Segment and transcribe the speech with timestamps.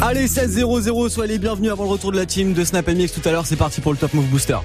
[0.00, 3.26] Allez, 16-0-0, soyez les bienvenus avant le retour de la team de Snap Mix tout
[3.28, 3.46] à l'heure.
[3.46, 4.58] C'est parti pour le Top Move Booster.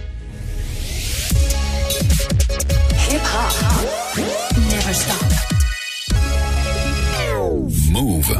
[7.92, 8.36] Move.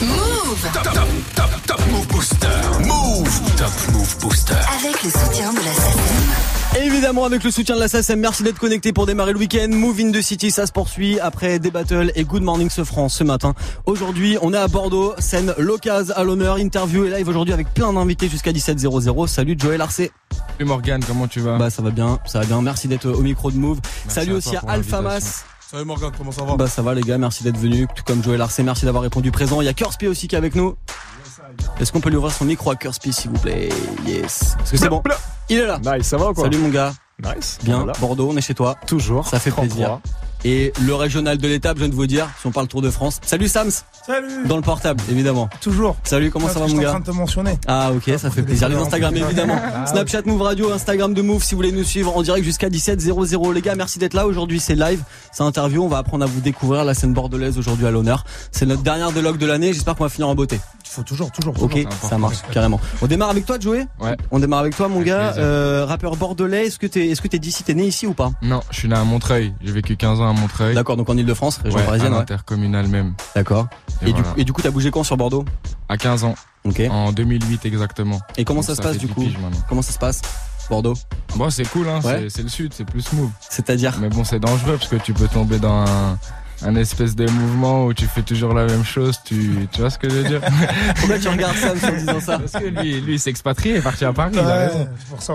[0.00, 2.46] Move Top, top, top, top Move Booster.
[2.84, 3.56] Move.
[3.56, 4.54] Top Move Booster.
[4.78, 6.61] Avec le soutien de la SACEM.
[6.74, 9.68] Évidemment, avec le soutien de la SACEM, merci d'être connecté pour démarrer le week-end.
[9.68, 13.16] Move in the City, ça se poursuit après des battles et Good Morning ce France
[13.16, 13.52] ce matin.
[13.84, 17.92] Aujourd'hui, on est à Bordeaux, scène l'occasion à l'honneur, interview et live aujourd'hui avec plein
[17.92, 19.26] d'invités jusqu'à 17h00.
[19.26, 20.12] Salut Joël Arcé.
[20.52, 21.58] Salut Morgane, comment tu vas?
[21.58, 22.62] Bah ça va bien, ça va bien.
[22.62, 23.78] Merci d'être au micro de Move.
[24.06, 25.28] Merci Salut à aussi à pour Alpha l'invitation.
[25.28, 25.44] Mas.
[25.70, 26.56] Salut Morgane, comment ça va?
[26.56, 27.86] Bah ça va les gars, merci d'être venu.
[27.94, 29.60] Tout comme Joël Arcé, merci d'avoir répondu présent.
[29.60, 30.74] Il y a Kurspi aussi qui est avec nous.
[31.80, 32.74] Est-ce qu'on peut lui ouvrir son micro à
[33.10, 33.68] s'il vous plaît?
[34.06, 34.56] Yes.
[34.62, 35.02] Est-ce que c'est bon
[35.48, 35.78] Il est là.
[35.78, 36.44] Nice, ça va ou quoi?
[36.44, 36.92] Salut mon gars.
[37.22, 37.58] Nice.
[37.62, 37.92] Bien, Voilà.
[38.00, 38.76] Bordeaux, on est chez toi.
[38.86, 39.26] Toujours.
[39.28, 39.76] Ça fait 33.
[39.76, 39.98] plaisir.
[40.44, 42.90] Et le régional de l'étape, je viens de vous dire, si on parle Tour de
[42.90, 43.20] France.
[43.24, 43.70] Salut Sams,
[44.04, 45.48] Salut dans le portable, évidemment.
[45.60, 46.88] Toujours Salut, comment ça va mon Je suis en gars?
[46.90, 47.58] train de te mentionner.
[47.68, 48.68] Ah ok, ça fait plaisir.
[48.68, 49.56] Les Instagram évidemment.
[49.62, 52.68] Ah, Snapchat Move Radio, Instagram de Move si vous voulez nous suivre en direct jusqu'à
[52.68, 53.52] 17h00.
[53.52, 54.26] Les gars, merci d'être là.
[54.26, 55.84] Aujourd'hui c'est live, c'est interview.
[55.84, 58.24] On va apprendre à vous découvrir la scène bordelaise aujourd'hui à l'honneur.
[58.50, 59.72] C'est notre dernière délogue de l'année.
[59.72, 60.58] J'espère qu'on va finir en beauté.
[60.92, 61.54] Il faut toujours, toujours.
[61.62, 62.78] Ok, ça marche carrément.
[63.00, 63.86] On démarre avec toi, Joey.
[63.98, 64.14] Ouais.
[64.30, 65.34] On démarre avec toi, mon Avec gars.
[65.38, 66.66] Euh, rappeur bordelais.
[66.66, 68.88] Est-ce que t'es, est-ce que t'es d'ici, t'es né ici ou pas Non, je suis
[68.88, 69.54] né à Montreuil.
[69.62, 70.74] J'ai vécu 15 ans à Montreuil.
[70.74, 72.12] D'accord, donc en Ile-de-France, région Ouais, parisienne.
[72.12, 72.20] à Ouais.
[72.20, 73.14] l'intercommunal même.
[73.34, 73.68] D'accord.
[74.02, 74.34] Et, Et, du, voilà.
[74.36, 75.46] et du coup, t'as bougé quand sur Bordeaux
[75.88, 76.34] À 15 ans.
[76.64, 76.82] Ok.
[76.90, 78.20] En 2008 exactement.
[78.36, 79.24] Et comment Donc ça se passe du 10 coup.
[79.70, 80.20] Comment ça se passe
[80.68, 80.94] Bordeaux
[81.36, 82.00] Bon, c'est cool, hein.
[82.04, 82.24] Ouais.
[82.24, 83.30] c'est- C'est le sud, c'est plus smooth.
[83.48, 86.18] C'est-à-dire Mais bon, c'est dangereux parce que tu peux tomber dans un,
[86.64, 89.18] un espèce de mouvement où tu fais toujours la même chose.
[89.24, 90.40] Tu, tu vois ce que je veux dire?
[90.96, 94.04] Pourquoi tu regardes Sam en disant ça Parce que lui, lui, expatrié, il est parti
[94.04, 94.32] à Paris.
[94.34, 95.34] il a Ouais, c'est pour ça.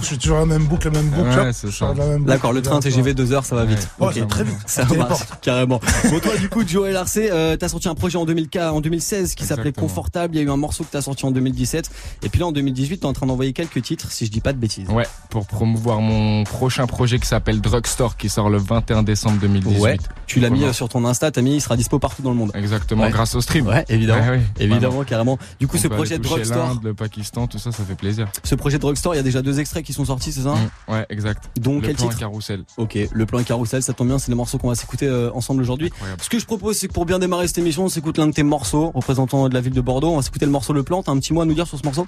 [0.00, 1.28] Je suis toujours la même boucle, la même boucle.
[1.28, 1.94] Ouais, c'est ça.
[2.20, 3.88] D'accord, le train TGV 2 heures, ça va vite.
[3.98, 4.12] Ouais, Ok.
[4.14, 4.56] c'est très vite.
[4.66, 5.80] Ça marche carrément.
[6.10, 9.34] Bon toi du coup Joël Arcé, euh, t'as sorti un projet en 2000, en 2016
[9.34, 9.72] qui s'appelait.
[9.72, 10.34] Confortable.
[10.34, 11.90] Il y a eu un morceau que t'as sorti en 2017
[12.22, 14.52] et puis là en 2018 t'es en train d'envoyer quelques titres si je dis pas
[14.52, 14.88] de bêtises.
[14.88, 19.80] Ouais, pour promouvoir mon prochain projet qui s'appelle Drugstore qui sort le 21 décembre 2018.
[19.80, 19.96] Ouais.
[20.32, 22.36] Tu l'as mis euh, sur ton Insta, t'as mis il sera dispo partout dans le
[22.36, 22.50] monde.
[22.54, 23.10] Exactement, Ouais.
[23.10, 23.66] grâce au stream.
[23.66, 24.26] Ouais, évidemment.
[24.30, 25.38] Ouais, Évidemment, carrément.
[25.60, 28.28] Du coup, On ce projet de Drugstore, le Pakistan, tout ça, ça fait plaisir.
[28.42, 30.54] ce projet de Drugstore, il y a déjà deux extraits qui sont sortis, c'est ça
[30.54, 31.50] Mm, ouais, exact.
[31.60, 32.64] Dont le quel plan titre carrousel.
[32.78, 35.30] Ok, le plan et carousel, ça tombe bien, c'est les morceaux qu'on va s'écouter euh,
[35.34, 35.90] ensemble aujourd'hui.
[36.20, 38.32] Ce que je propose, c'est que pour bien démarrer cette émission, on s'écoute l'un de
[38.32, 40.10] tes morceaux représentant de la ville de Bordeaux.
[40.12, 41.02] On va s'écouter le morceau Le Plan.
[41.02, 42.06] T'as un petit mot à nous dire sur ce morceau?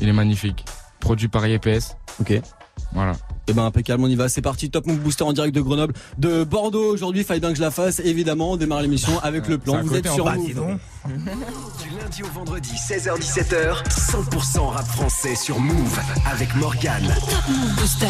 [0.00, 0.64] Il est magnifique.
[1.00, 1.96] Produit par IPS.
[2.20, 2.40] Ok.
[2.76, 3.12] Et Voilà.
[3.52, 4.28] ben impeccable, on y va.
[4.28, 4.70] C'est parti.
[4.70, 7.24] Top Move Booster en direct de Grenoble, de Bordeaux aujourd'hui.
[7.24, 8.00] Fallait bien que je la fasse.
[8.00, 9.82] Évidemment, on démarre l'émission avec le plan.
[9.82, 10.78] Vous êtes sur bas, Move.
[11.82, 15.98] Du lundi au vendredi, 16h17h, 100% rap français sur Move
[16.32, 17.06] avec Morgane.
[17.08, 18.06] Top Move Booster.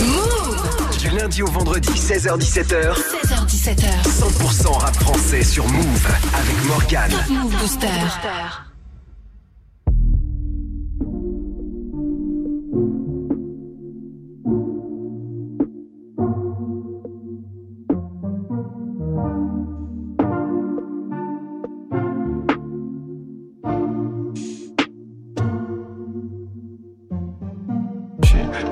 [0.00, 4.02] Move Du lundi au vendredi, 16h17h, 16h17h.
[4.04, 7.10] 100% rap français sur Move avec Morgane.
[7.10, 7.88] Top Move Booster.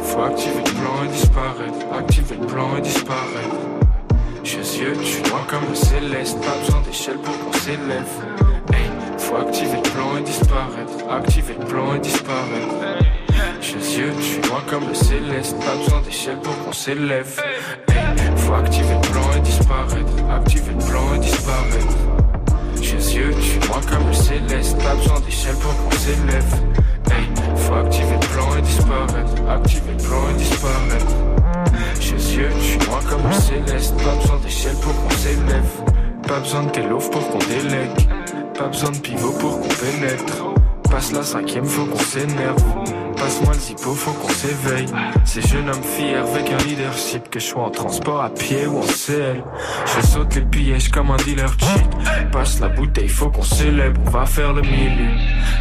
[0.03, 1.99] Faut activer le plan et disparaître.
[1.99, 3.57] Activer le plan et disparaître.
[4.45, 6.39] Chez yeux, tu vois comme le céleste.
[6.41, 8.13] Pas besoin d'échelle pour qu'on s'élève.
[8.73, 11.11] Hey, faut activer le plan et disparaître.
[11.11, 12.75] Activer le plan et disparaître.
[13.61, 15.57] Chez yeux, tu vois comme le céleste.
[15.59, 17.41] Pas besoin d'échelle pour qu'on s'élève.
[17.89, 20.13] Hey, faut activer le plan et disparaître.
[20.35, 21.97] Activer le plan et disparaître.
[22.81, 24.79] Chez yeux, tu vois comme le céleste.
[24.79, 26.55] Pas besoin d'échelle pour qu'on s'élève.
[27.11, 27.27] Hey,
[27.57, 28.28] faut activer le
[28.59, 29.51] et disparaître.
[29.51, 31.15] Activer le plan et disparaître.
[32.01, 33.97] Chez yeux, tu vois comme le céleste.
[33.97, 35.83] Pas besoin d'échelle pour qu'on s'élève.
[36.27, 38.09] Pas besoin de tes loaves pour qu'on délègue.
[38.59, 40.45] Pas besoin de pivot pour qu'on pénètre.
[40.91, 42.63] Passe la cinquième, faut qu'on s'énerve.
[43.19, 44.87] Passe-moi le zippo, faut qu'on s'éveille.
[45.25, 48.79] Ces jeunes hommes fiers avec un leadership, que je sois en transport à pied ou
[48.79, 49.43] en CL.
[49.85, 52.31] Je saute les pièges comme un dealer cheat.
[52.33, 55.11] Passe la bouteille, faut qu'on célèbre, on va faire le milieu.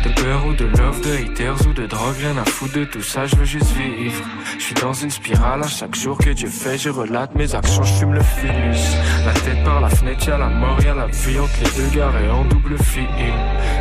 [0.04, 3.01] De peur ou de love, de haters ou de drogue, rien à foutre de tout
[3.01, 4.24] ça, je veux juste vivre.
[4.57, 7.83] Je suis dans une spirale à chaque jour que Dieu fait, je relate mes actions,
[7.83, 8.98] je fume le philus.
[9.25, 12.13] La tête par la fenêtre, y'a la mort, y'a la vie entre les deux gares
[12.33, 13.07] en double fil.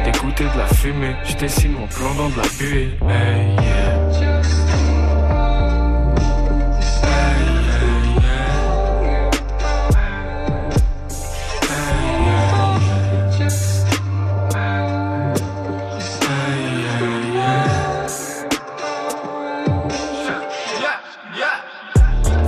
[0.05, 3.66] D'écouter de la fumée, je dessine mon plan dans de la buée.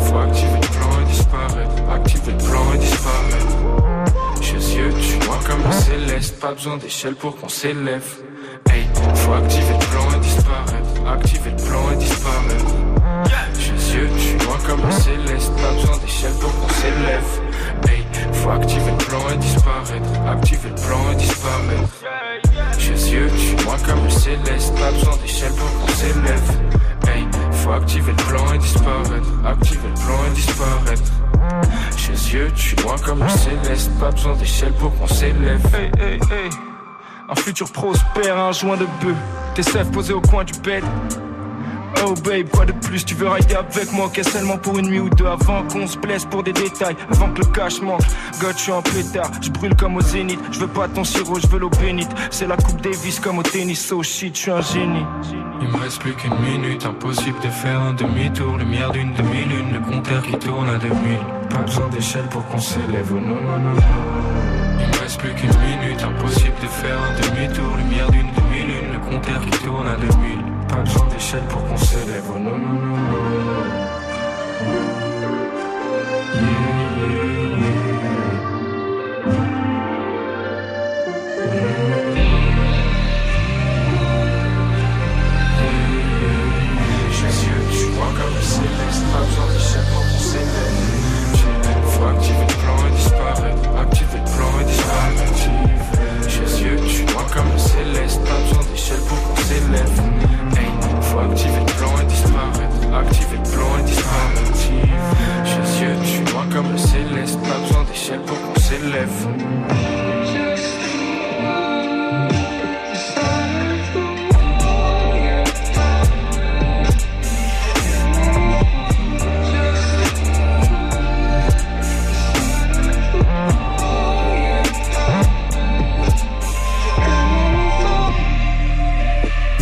[0.00, 1.92] Faut activer le plan et disparaître.
[1.92, 3.56] Activer le plan et disparaître.
[4.40, 6.40] Jésus, tu vois comme un céleste.
[6.40, 8.06] Pas besoin d'échelle pour qu'on s'élève.
[9.14, 9.87] Faut activer.
[11.10, 12.74] Activer le plan et disparaître.
[13.58, 15.52] J'ai yeux, je suis loin comme un céleste.
[15.56, 17.40] Pas besoin d'échelle pour qu'on s'élève.
[17.88, 20.08] Hey, faut activer le plan et disparaître.
[20.30, 21.88] Activer le plan et disparaître.
[22.78, 24.74] J'ai yeux, je suis loin comme un céleste.
[24.74, 26.50] Pas besoin d'échelle pour qu'on s'élève.
[27.08, 29.28] Hey, faut activer le plan et disparaître.
[29.46, 31.12] Activer le plan et disparaître.
[31.96, 33.90] J'ai yeux, je suis loin comme un céleste.
[33.98, 35.66] Pas besoin d'échelle pour qu'on s'élève.
[35.74, 36.67] Hey, hey, hey.
[37.30, 39.16] Un futur prospère, un joint de bœuf.
[39.54, 40.82] Tes sèvres posés au coin du bed.
[42.06, 45.00] Oh babe, quoi de plus Tu veux rider avec moi qu'est seulement pour une nuit
[45.00, 48.02] ou deux Avant qu'on se blesse pour des détails Avant que le cash manque.
[48.40, 50.38] God, je suis en pétard Je brûle comme au zénith.
[50.52, 52.10] Je veux pas ton sirop, je veux l'eau bénite.
[52.30, 55.04] C'est la coupe Davis comme au tennis Oh shit, je suis un génie.
[55.60, 58.56] Il me reste plus qu'une minute Impossible de faire un demi-tour.
[58.56, 60.94] Lumière d'une demi-lune Le compteur qui tourne à 2000
[61.50, 63.10] Pas besoin d'échelle pour qu'on s'élève.
[63.10, 64.57] Oh non, non, non,
[65.16, 69.88] plus qu'une minute Impossible de faire un demi-tour Lumière d'une demi-lune Le compteur qui tourne
[69.88, 72.24] à 2000 pas besoin d'échelle pour qu'on s'élève.
[72.28, 72.96] Oh non, non, non,
[88.18, 88.40] comme le
[92.62, 93.68] plan et disparaître.
[94.98, 95.50] Disparaître.
[96.28, 98.20] Jésus, tu vois comme le céleste.
[98.24, 100.00] Pas besoin d'échelle pour qu'on s'élève.
[100.56, 100.70] Hey,
[101.02, 103.06] faut activer le plan et disparaître.
[103.06, 104.52] Activer le plan et disparaître.
[105.44, 107.38] Jésus, tu vois comme le céleste.
[107.40, 110.17] Pas besoin d'échelle pour qu'on s'élève.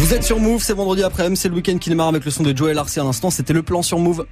[0.06, 2.44] Vous êtes sur Move, c'est vendredi après-midi, c'est le week-end qui démarre avec le son
[2.44, 3.28] de Joel Arcy à l'instant.
[3.28, 4.24] C'était le plan sur Move.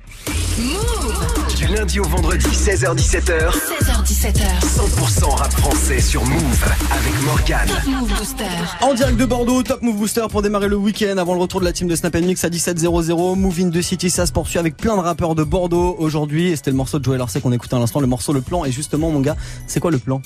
[1.57, 4.45] Du lundi au vendredi, 16h17h, 16h17h.
[4.63, 7.69] 100% rap français sur Move avec Morgane.
[7.89, 8.45] Move Booster.
[8.83, 11.65] En direct de Bordeaux, Top Move Booster pour démarrer le week-end avant le retour de
[11.65, 13.37] la team de Snap Mix à 17h00.
[13.37, 16.51] Move in the City, ça se poursuit avec plein de rappeurs de Bordeaux aujourd'hui.
[16.51, 18.65] Et c'était le morceau de Joel Arcy qu'on écoutait à l'instant, le morceau Le Plan.
[18.65, 19.37] Et justement, mon gars,
[19.67, 20.23] c'est quoi le plan?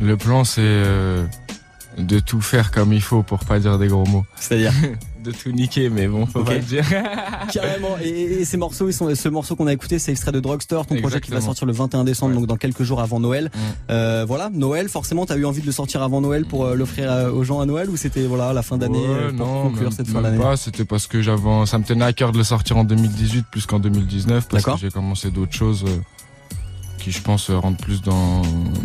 [0.00, 1.24] Le plan, c'est euh,
[1.98, 4.24] de tout faire comme il faut pour pas dire des gros mots.
[4.36, 4.72] C'est-à-dire
[5.24, 6.84] De tout niquer, mais bon, faut pas le dire.
[7.52, 7.96] Carrément.
[8.02, 10.84] Et, et ces morceaux, ils sont, ce morceau qu'on a écouté, c'est extrait de Drugstore,
[10.84, 12.40] ton projet qui va sortir le 21 décembre, Ouais.
[12.40, 13.46] donc dans quelques jours avant Noël.
[13.46, 13.58] Mm.
[13.90, 14.90] Euh, voilà, Noël.
[14.90, 17.64] Forcément, t'as eu envie de le sortir avant Noël pour euh, l'offrir aux gens à
[17.64, 20.20] Noël ou c'était voilà la fin d'année Ouais, euh, pour non, conclure même, cette fin
[20.20, 20.58] d'année pas.
[20.58, 23.64] C'était parce que j'avais, ça me tenait à cœur de le sortir en 2018 plus
[23.64, 25.96] qu'en 2019 parce que j'ai commencé d'autres choses euh,
[27.04, 28.40] qui, je pense, rentrent plus dans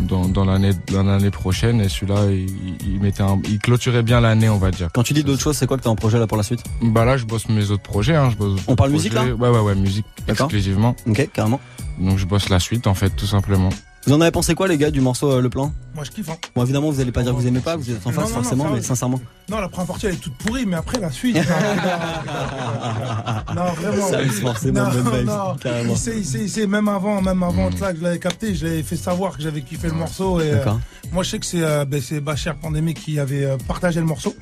[0.06, 1.80] dans, dans l'année dans l'année prochaine.
[1.80, 2.48] Et celui-là, il,
[2.86, 4.88] il mettait, un- il clôturait bien l'année, on va dire.
[4.92, 6.62] Quand tu dis d'autres choses, c'est quoi que t'as en projet là pour la suite?
[6.82, 8.14] Bah là, je bosse mes autres projets.
[8.16, 9.24] Hein, je bosse On parle musique, là?
[9.24, 10.94] Ouais, ouais, ouais, musique exclusivement.
[11.06, 11.60] Ok, carrément.
[11.98, 13.70] Donc je bosse la suite, en fait, tout simplement.
[14.06, 16.30] Vous en avez pensé quoi les gars du morceau euh, Le Plan Moi, je kiffe.
[16.30, 16.36] Hein.
[16.56, 18.34] Bon évidemment vous allez pas dire que vous aimez pas, vous êtes en face non,
[18.36, 19.20] forcément, mais sincèrement.
[19.50, 21.36] Non, la première partie, elle est toute pourrie, mais après, la suite.
[23.54, 24.08] non, vraiment.
[24.08, 25.56] Ça c'est forcément Non, bonne vibe, non.
[25.60, 25.92] carrément.
[25.92, 27.76] Il sait, il sait, il sait, même avant, même avant Mm.
[27.76, 30.40] ça, que je l'avais capté, je l'avais fait savoir que j'avais kiffé le morceau.
[30.40, 30.80] Et, euh, D'accord.
[31.12, 34.34] moi, je sais que c'est euh, ben, Bachir Pandémie qui avait euh, partagé le morceau.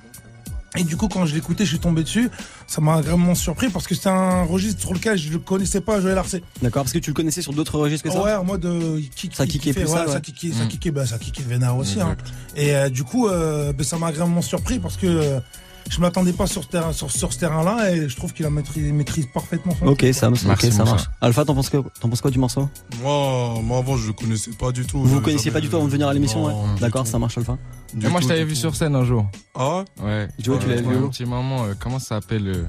[0.78, 2.30] Et du coup, quand je l'écoutais, je suis tombé dessus.
[2.66, 6.00] Ça m'a vraiment surpris parce que c'est un registre sur lequel je ne connaissais pas
[6.00, 6.42] Joël Arcé.
[6.62, 9.00] D'accord, parce que tu le connaissais sur d'autres registres que ça Ouais, en mode euh,
[9.16, 10.12] kick, Ça kickait plus ouais, ça, ouais.
[10.12, 10.68] ça kickait, ça Mm.
[10.68, 12.00] kickait, bah, ça kickait vénard aussi.
[12.00, 12.16] Hein.
[12.56, 15.40] Et euh, du coup, euh, ben, ça m'a vraiment surpris parce que euh,
[15.88, 18.50] je m'attendais pas sur ce terrain, sur, sur ce terrain-là et je trouve qu'il a
[18.50, 21.04] maîtrisé, maîtrise parfaitement son Ok, ça, ok, Merci, ça marche.
[21.20, 22.68] Alpha, t'en penses, que, t'en penses quoi du morceau?
[23.02, 24.98] Moi, moi avant, je le connaissais pas du tout.
[25.00, 27.18] Vous vous connaissiez jamais- pas du tout avant de venir à l'émission ouais D'accord, ça
[27.18, 27.56] marche Alpha.
[27.94, 28.60] Du moi, tout, je t'avais vu tout.
[28.60, 29.26] sur scène un jour.
[29.54, 29.84] Ah?
[30.00, 30.28] Ouais Ouais.
[30.38, 32.64] Joe, tu l'avais vu Un petit moment, euh, comment ça s'appelle euh,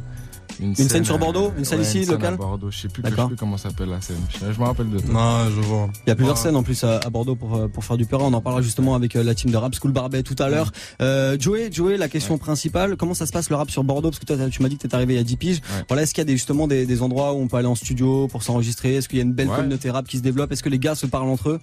[0.62, 3.02] Une scène sur Bordeaux Une scène ouais, ici, scène locale à Bordeaux, je sais plus,
[3.06, 4.18] je sais plus comment s'appelle la scène.
[4.30, 5.14] Je, je me rappelle de toi.
[5.14, 5.90] Non, je vois.
[6.06, 6.42] Il y a plusieurs Ouais.
[6.44, 8.22] scènes en plus à, à Bordeaux pour, euh, pour faire du peur.
[8.22, 10.72] On en parlera justement avec euh, la team de Rap School Barbet tout à l'heure.
[11.02, 14.10] Euh, Joey, Joey, la question principale, comment ça se passe le rap sur Bordeaux?
[14.10, 15.58] Parce que toi, tu m'as dit que t'es arrivé il y a 10 piges.
[15.58, 15.84] Ouais.
[15.88, 17.76] Voilà, est-ce qu'il y a des, justement des, des endroits où on peut aller en
[17.76, 18.96] studio pour s'enregistrer?
[18.96, 19.56] Est-ce qu'il y a une belle Ouais.
[19.56, 20.52] communauté rap qui se développe?
[20.52, 21.60] Est-ce que les gars se parlent entre eux?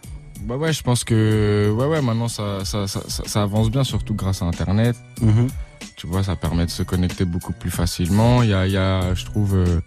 [0.47, 3.83] Bah ouais, je pense que ouais ouais, maintenant ça ça, ça ça ça avance bien
[3.83, 4.97] surtout grâce à internet.
[5.97, 8.43] Tu vois, ça permet de se connecter beaucoup plus facilement.
[8.45, 9.81] Il y a il y a je trouve euh,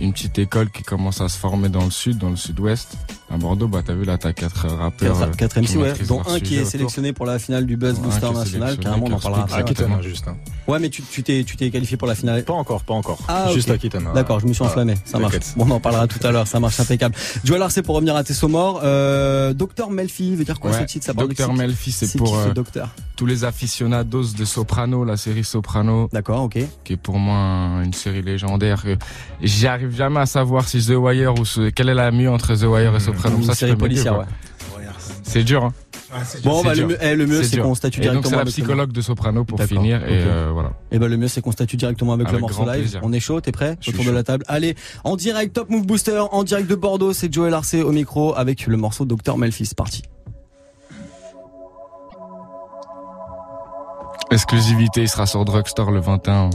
[0.00, 2.96] une petite école qui commence à se former dans le sud, dans le sud-ouest,
[3.30, 5.18] À Bordeaux, bah t'as vu là, t'as quatre rappeurs.
[5.18, 5.92] 4, euh, 4 MC, qui ouais.
[6.06, 6.70] Dont un qui est autour.
[6.70, 8.78] sélectionné pour la finale du Buzz Un Booster qui est National.
[8.78, 9.60] Carrément, on en qui parlera après.
[9.60, 10.28] Aquitaine, juste.
[10.28, 10.36] hein.
[10.68, 12.44] Ouais, mais tu tu t'es tu t'es qualifié pour la finale.
[12.44, 13.18] Pas encore, pas encore.
[13.28, 13.74] Ah, Juste ok.
[13.76, 14.06] Aquitaine.
[14.06, 14.12] hein.
[14.14, 14.94] D'accord, je me suis enflammé.
[15.04, 15.34] Ça marche.
[15.56, 16.46] Bon, on en parlera tout à l'heure.
[16.46, 17.14] Ça marche impeccable.
[17.44, 18.80] Joël Arce pour revenir à tes morts.
[18.84, 22.36] Euh, Docteur Melfi veut dire quoi Ouais, ce titre Ça Docteur qui Melfi, c'est pour
[22.36, 22.52] euh,
[23.16, 26.58] tous les aficionados de Soprano, la série Soprano, D'accord, ok.
[26.84, 28.82] qui est pour moi un- une série légendaire.
[28.82, 28.96] que
[29.84, 32.62] J'arrive jamais à savoir si The Wire ou ce, quelle est la mieux entre The
[32.62, 33.36] Wire et Soprano.
[33.36, 34.24] Une Ça, série policière, ouais.
[35.22, 35.64] C'est dur.
[35.64, 35.72] Hein.
[36.42, 38.36] Bon, C'est bah, le mieux, eh, le mieux, C'est qu'on statue Et donc directement c'est
[38.36, 39.60] la le psychologue de Soprano pour.
[39.60, 40.70] Et euh, voilà.
[40.92, 42.80] Et ben le mieux c'est qu'on statue directement avec, le Avec morceau live.
[42.82, 43.00] plaisir.
[43.02, 43.76] On est chaud, t'es prêt?
[43.80, 44.44] Je suis Autour de la table.
[44.48, 48.34] Allez, en direct Top Move Booster, en direct de Bordeaux, c'est Joël Arce au micro
[48.36, 49.66] avec le morceau Docteur Melfi.
[49.66, 50.02] C'est parti.
[54.30, 56.50] Exclusivité, il sera sur Drugstore le 21.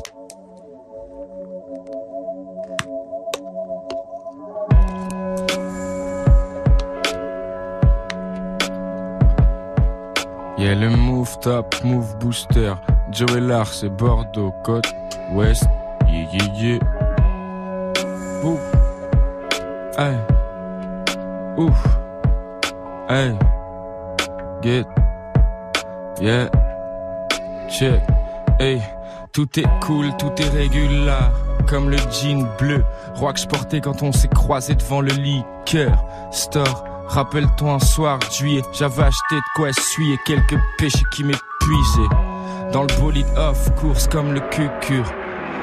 [10.60, 12.74] Yeah, le move top, move booster.
[13.14, 14.94] Joey Lars, c'est Bordeaux, côte
[15.32, 15.64] ouest.
[16.06, 16.80] Yeah, yeah, yeah.
[18.44, 18.60] Ouf.
[19.98, 20.18] Hey.
[21.58, 21.82] Ouf.
[23.08, 23.32] Hey.
[24.62, 24.86] Get.
[26.20, 26.50] Yeah.
[27.70, 28.02] Check.
[28.60, 28.82] Hey.
[29.32, 31.14] Tout est cool, tout est régulier.
[31.68, 32.84] Comme le jean bleu.
[33.16, 36.04] Roi que je portais quand on s'est croisé devant le liqueur.
[36.32, 36.89] Store.
[37.10, 42.16] Rappelle-toi un soir juillet, j'avais acheté de quoi essuyer quelques péchés qui m'épuisaient.
[42.72, 45.12] Dans le bolide off, course comme le cucur.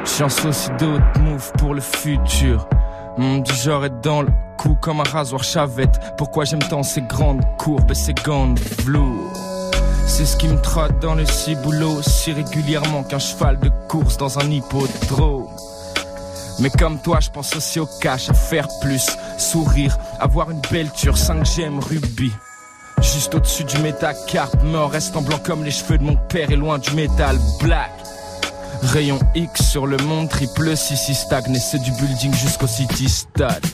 [0.04, 2.68] Chance aussi d'autres moves pour le futur.
[3.16, 6.00] Mon du genre est dans le coup comme un rasoir chavette.
[6.18, 9.32] Pourquoi j'aime tant ces grandes courbes et ces gants de velours?
[10.04, 14.38] C'est ce qui me trotte dans le ciboulot si régulièrement qu'un cheval de course dans
[14.40, 15.46] un hippodrome.
[16.58, 20.90] Mais comme toi, je pense aussi au cash, à faire plus, sourire, avoir une belle
[20.92, 22.32] ture, 5 gemmes rubis.
[23.00, 26.78] Juste au-dessus du métacarpe, mort restant blanc comme les cheveux de mon père et loin
[26.78, 27.92] du métal black.
[28.82, 33.64] Rayon X sur le monde, triple 6 stagne et c'est du building jusqu'au city stade.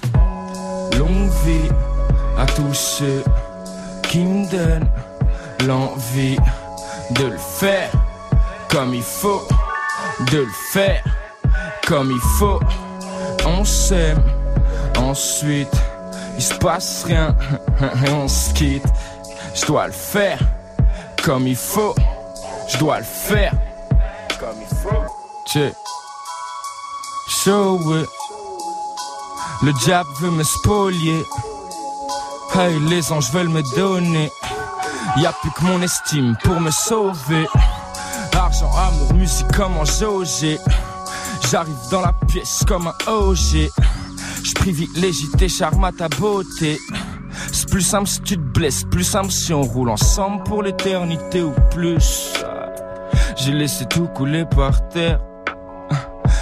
[0.99, 1.71] Longue vie
[2.39, 3.23] à tous ceux
[4.03, 4.89] qui me donnent
[5.67, 6.37] l'envie
[7.11, 7.91] de le faire
[8.69, 9.43] comme il faut,
[10.31, 11.05] de le faire
[11.87, 12.61] comme il faut.
[13.47, 14.23] On s'aime,
[14.97, 15.75] ensuite
[16.43, 17.37] il se passe rien
[18.05, 18.85] et on se quitte.
[19.55, 20.41] Je dois le faire
[21.25, 21.95] comme il faut,
[22.69, 23.53] je dois le faire
[24.41, 25.05] comme il faut.
[25.47, 25.73] Check.
[27.29, 27.79] Show.
[29.63, 31.25] Le diable veut me spolier.
[32.57, 34.29] Hey, les anges veulent me donner.
[35.19, 37.47] Y a plus que mon estime pour me sauver.
[38.35, 40.59] Argent, amour, musique comme en jauger.
[41.49, 43.71] J'arrive dans la pièce comme un OG.
[44.45, 46.79] Je tes charmes à ta beauté.
[47.53, 51.43] C'est plus simple si tu te blesses, plus simple si on roule ensemble pour l'éternité
[51.43, 52.33] ou plus.
[53.37, 55.21] J'ai laissé tout couler par terre.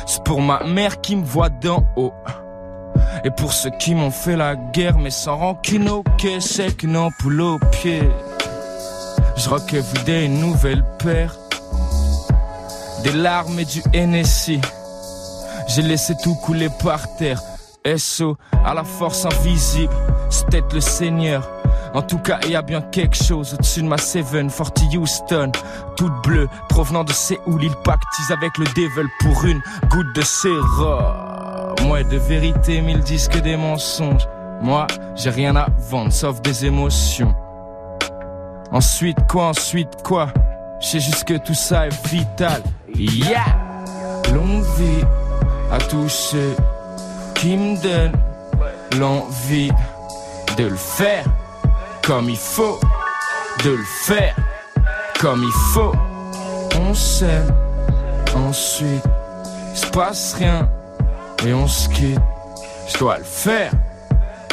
[0.07, 2.14] C'est pour ma mère qui me voit d'en haut.
[3.25, 7.40] Et pour ceux qui m'ont fait la guerre, mais sans rancune, ok, c'est qu'une ampoule
[7.40, 8.02] au pied.
[9.37, 11.37] Je rock everyday une nouvelle paire.
[13.04, 14.61] Des larmes et du NSI.
[15.69, 17.40] J'ai laissé tout couler par terre.
[17.97, 19.93] SO à la force invisible.
[20.29, 21.49] C'est peut-être le Seigneur.
[21.95, 25.51] En tout cas, il y a bien quelque chose au-dessus de ma Seven, Forty Houston,
[25.97, 29.61] toute bleue, provenant de Séoul, il pactise avec le devil pour une
[29.91, 31.75] goutte de sérum.
[31.83, 34.29] Moi, de vérité, mille disques des mensonges.
[34.63, 37.35] Moi, j'ai rien à vendre, sauf des émotions.
[38.71, 40.29] Ensuite, quoi, ensuite, quoi?
[40.81, 42.63] Je sais juste que tout ça est vital.
[42.95, 43.45] Yeah!
[44.33, 45.05] Longue vie
[45.73, 46.55] à tous ceux
[47.41, 48.13] qui me donnent
[48.99, 49.71] l'envie
[50.59, 51.25] de le faire
[52.05, 52.79] comme il faut,
[53.65, 54.37] de le faire
[55.19, 55.93] comme il faut.
[56.79, 57.49] On s'aime,
[58.37, 59.05] ensuite,
[59.73, 60.69] il se passe rien
[61.47, 62.21] et on se quitte.
[62.93, 63.73] Je dois le faire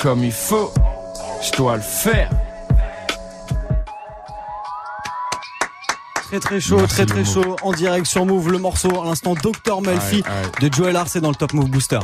[0.01, 0.71] comme il faut,
[1.41, 2.29] je dois le faire.
[6.23, 7.57] Très très chaud, Merci, très très chaud.
[7.63, 10.23] En direct sur Move, le morceau à l'instant Docteur Melfi
[10.61, 11.99] de Joel Arce dans le Top Move Booster.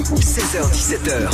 [0.00, 1.28] 16h17h,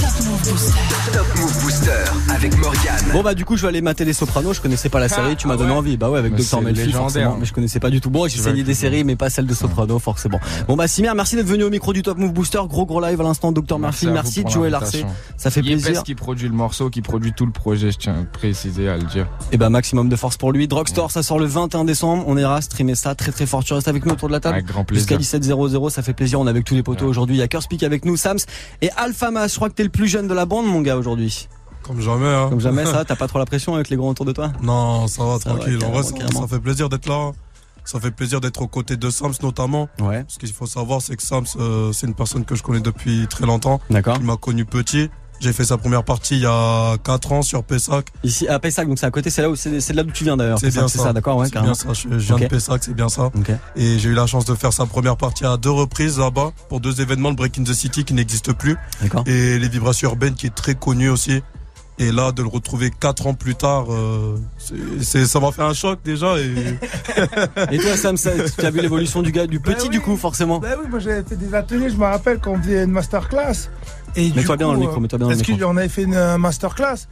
[1.12, 1.92] Top Move Booster.
[2.34, 3.12] Avec Morgane.
[3.12, 5.36] Bon bah du coup je vais aller mater les Sopranos, je connaissais pas la série,
[5.36, 5.96] tu m'as ah donné ouais envie.
[5.96, 8.10] Bah ouais avec Docteur c'est Melfi forcément, mais je connaissais pas du tout.
[8.10, 10.40] Bon j'ai saigné des séries mais pas celle de Soprano forcément.
[10.66, 13.20] Bon bah Simien, merci d'être venu au micro du Top Move Booster, gros gros live
[13.20, 15.16] à l'instant à vous merci pour Joel Arce, l'invitation.
[15.36, 16.02] ça fait Yepes plaisir.
[16.02, 19.04] qui produit le morceau, qui produit tout le projet, je tiens à préciser à le
[19.04, 19.28] dire.
[19.52, 20.66] Et bah maximum de force pour lui.
[20.66, 23.62] Drugstore ça sort le 21 décembre, on ira streamer ça très très fort.
[23.62, 25.38] Tu restes avec nous autour de la table Avec grand Jusqu'à plaisir.
[25.40, 26.40] 17 00 ça fait plaisir.
[26.40, 27.10] On est avec tous les potos Ouais.
[27.10, 27.36] aujourd'hui.
[27.36, 28.38] Il y a avec nous, Sams
[28.82, 30.96] Et Alpha Mas, je crois que t'es le plus jeune de la bande, mon gars,
[30.96, 31.48] aujourd'hui.
[31.82, 32.48] Comme jamais, hein.
[32.48, 35.06] Comme jamais, ça, t'as pas trop la pression avec les grands autour de toi Non,
[35.06, 35.78] ça va, Ça va, tranquille.
[35.84, 37.32] en vrai, ça, fait plaisir d'être là.
[37.84, 39.88] Ça fait plaisir d'être aux côtés de Sams notamment.
[40.00, 40.24] Ouais.
[40.26, 43.28] Ce qu'il faut savoir, c'est que Sams, euh, c'est une personne que je connais depuis
[43.28, 43.80] très longtemps.
[43.90, 44.16] D'accord.
[44.18, 45.08] Il m'a connu petit.
[45.40, 48.06] J'ai fait sa première partie il y a 4 ans sur Pessac.
[48.24, 50.36] Ici, à Pessac, donc c'est à côté, c'est là où, c'est là d'où tu viens
[50.36, 50.58] d'ailleurs.
[50.58, 51.02] C'est bien ça.
[51.04, 51.88] ça, d'accord, ouais, c'est bien ça.
[51.92, 53.30] Je, je viens de Pessac, c'est bien ça.
[53.76, 56.80] Et j'ai eu la chance de faire sa première partie à deux reprises là-bas pour
[56.80, 59.24] deux événements, le Break in the City qui n'existe plus D'accord.
[59.26, 61.42] et les Vibrations Urbaines qui est très connu aussi.
[61.98, 64.36] Et là, de le retrouver quatre ans plus tard, euh,
[65.00, 66.36] c'est- ça m'a fait un choc déjà.
[66.38, 66.52] Et
[67.72, 69.88] Et toi, Sam, tu as vu l'évolution du gars, du Bah petit oui.
[69.90, 70.58] du coup, forcément.
[70.58, 73.70] Bah oui, moi j'avais fait des ateliers, je me rappelle quand on faisait une masterclass.
[74.16, 75.68] Et Mets-toi bien dans le micro, mets-toi bien dans le Parce micro.
[75.68, 77.06] qu'on avait fait une euh, masterclass.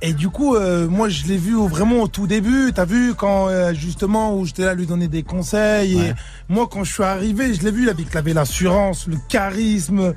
[0.00, 2.72] Et du coup, euh, moi je l'ai vu au- vraiment au tout début.
[2.74, 5.96] T'as vu quand euh, justement où j'étais là à lui donner des conseils.
[5.96, 6.08] Ouais.
[6.08, 6.14] Et
[6.52, 10.14] moi quand je suis arrivé, je l'ai vu, il avait, l'assurance, le charisme.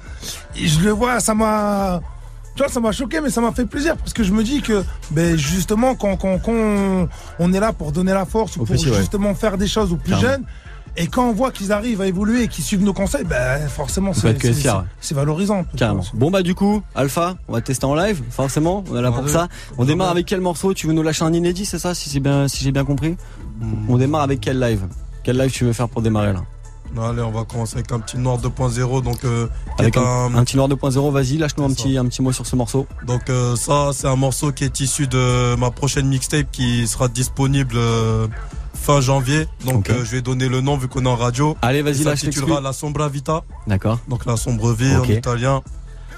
[0.55, 1.99] Et je le vois, ça m'a.
[2.55, 4.61] Tu vois, ça m'a choqué, mais ça m'a fait plaisir parce que je me dis
[4.61, 7.07] que, ben justement, quand, quand, quand on,
[7.39, 8.93] on est là pour donner la force, Au pour ouais.
[8.93, 10.43] justement faire des choses aux plus jeunes,
[10.97, 14.11] et quand on voit qu'ils arrivent à évoluer et qu'ils suivent nos conseils, ben forcément,
[14.13, 15.65] c'est valorisant.
[15.75, 16.03] Carrément.
[16.13, 19.27] Bon bah du coup, Alpha, on va tester en live, forcément, on est là pour
[19.29, 19.47] ça.
[19.77, 20.73] On démarre avec quel morceau?
[20.73, 23.15] Tu veux nous lâcher un inédit, c'est ça, si c'est bien, si j'ai bien compris?
[23.87, 24.81] On démarre avec quel live?
[25.23, 26.41] Quel live tu veux faire pour démarrer là?
[26.99, 29.01] Allez, on va commencer avec un petit Noir 2.0.
[29.01, 31.75] Donc, euh, Avec un, petit noir 2.0, vas-y, lâche-nous un ça.
[31.75, 32.85] petit, un petit mot sur ce morceau.
[33.07, 37.07] Donc euh, ça, c'est un morceau qui est issu de ma prochaine mixtape qui sera
[37.07, 38.27] disponible euh,
[38.81, 39.47] fin janvier.
[39.65, 41.55] Donc euh, je vais donner le nom vu qu'on est en radio.
[41.61, 43.99] Allez, vas-y, lâche s'intitulera La Sombra Vita, D'accord.
[44.07, 45.61] donc la sombre vie en italien.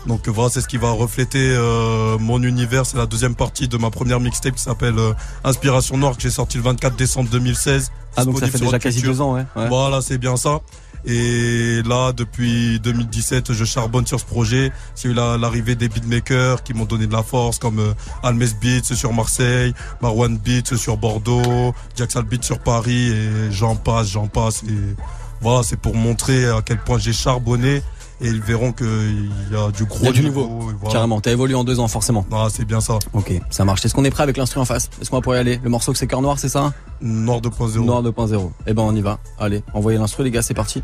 [0.07, 2.85] Donc voilà, c'est ce qui va refléter euh, mon univers.
[2.85, 5.13] C'est la deuxième partie de ma première mixtape qui s'appelle euh,
[5.45, 7.91] Inspiration Noire que j'ai sorti le 24 décembre 2016.
[8.15, 9.45] Ah donc ça fait déjà quasi deux ans, ouais.
[9.55, 9.67] ouais.
[9.69, 10.59] Voilà, c'est bien ça.
[11.05, 14.71] Et là, depuis 2017, je charbonne sur ce projet.
[14.95, 17.93] C'est eu la- l'arrivée des beatmakers qui m'ont donné de la force, comme euh,
[18.23, 24.07] Almes Beats sur Marseille, Marwan Beats sur Bordeaux, Jaxal Beats sur Paris, et j'en passe,
[24.11, 24.63] j'en passe.
[24.63, 24.95] Et
[25.41, 27.81] voilà, c'est pour montrer à quel point j'ai charbonné.
[28.23, 30.47] Et ils verront qu'il y a du gros Il y a du niveau,
[30.79, 30.93] voilà.
[30.93, 32.25] Carrément, t'as évolué en deux ans, forcément.
[32.31, 32.97] Ah, c'est bien ça.
[33.11, 33.83] Ok, ça marche.
[33.83, 34.89] Est-ce qu'on est prêt avec l'instru en face?
[35.01, 35.59] Est-ce qu'on va pouvoir y aller?
[35.61, 36.71] Le morceau que c'est cœur noir, c'est ça?
[37.01, 37.83] Nord 2.0.
[37.83, 38.51] Noir 2.0.
[38.65, 39.19] Eh ben on y va.
[39.37, 40.81] Allez, envoyez l'instru les gars, c'est parti.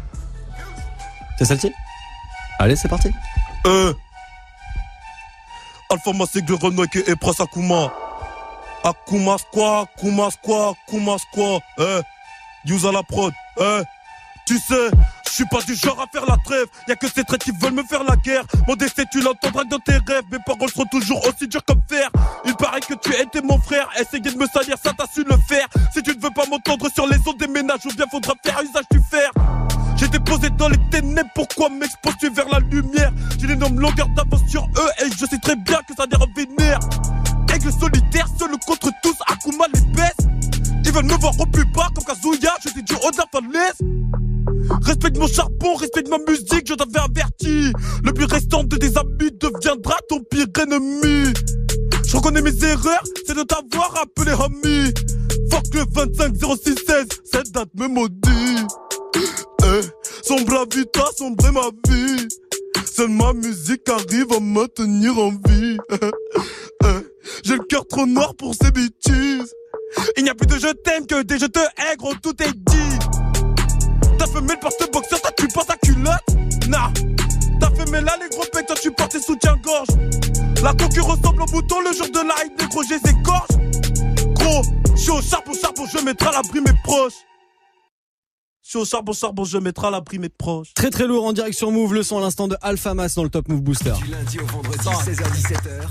[1.38, 1.72] C'est celle-ci?
[2.60, 3.10] Allez, c'est parti.
[3.68, 3.94] Euh.
[5.90, 7.94] Alpha Massé, Renoir et Pras Akuma.
[8.84, 12.02] Akuma quoi, Akuma quoi, Akuma quoi, eh.
[12.66, 13.82] Use à la prod, eh.
[14.46, 14.90] Tu sais,
[15.30, 16.66] je suis pas du genre à faire la trêve.
[16.88, 18.44] Y a que ces traits qui veulent me faire la guerre.
[18.68, 20.24] Mon décès, tu l'entendras dans tes rêves.
[20.32, 22.10] Mes paroles seront toujours aussi dures comme fer.
[22.46, 23.88] Il paraît que tu étais mon frère.
[24.00, 25.68] Essayer de me salir, ça t'a su le faire.
[25.94, 28.62] Si tu ne veux pas m'entendre sur les ondes des ménages, ou bien faudra faire
[28.62, 29.32] usage du fer.
[29.98, 33.12] J'ai déposé dans les ténèbres, pourquoi m'exposes-tu vers la lumière?
[33.38, 36.16] J'ai une énorme longueur d'avance sur eux et je sais très bien que ça les
[36.18, 36.80] rend vénères.
[37.54, 40.16] Aigle solitaire, seul contre tous, Akuma les baisse.
[40.86, 43.26] Ils veulent me voir au plus bas comme Kazuya, je dis du haut de la.
[44.84, 47.74] Respecte mon charbon, respecte ma musique, je t'avais averti.
[48.04, 51.34] Le plus restant de tes amis deviendra ton pire ennemi.
[52.06, 54.94] Je reconnais mes erreurs, c'est de t'avoir appelé ami.
[55.52, 58.66] Fuck le 25 06 16, cette date me maudit.
[59.64, 59.82] Eh,
[60.24, 62.28] sombre vita, sombrer ma vie.
[62.86, 65.78] Seule ma musique arrive à me tenir en vie.
[65.92, 66.88] Eh,
[67.44, 69.54] J'ai le cœur trop noir pour ces bêtises.
[70.18, 72.54] Il n'y a plus de je t'aime que des je te hais, gros, tout est
[72.54, 73.39] dit.
[74.20, 76.68] T'as fait le porte-boxeur, toi tu portes ta culotte.
[76.68, 76.92] Nah.
[77.60, 79.88] T'as fait là les gros pecs, toi tu portes tes soutiens-gorge.
[80.62, 83.48] La coque ressemble au bouton le jour de la hype, les gros j'ai égorge.
[84.36, 84.62] Gros,
[84.96, 87.14] je suis au charbon, charbon, je mettrai à l'abri mes proches.
[88.62, 90.74] Je suis au charbon, charbon, je mettrai à l'abri mes proches.
[90.76, 93.30] Très très lourd en direction Move, le son à l'instant de Alpha Mass dans le
[93.30, 93.94] Top Move Booster.
[94.04, 95.90] Du lundi au vendredi, 16h17h,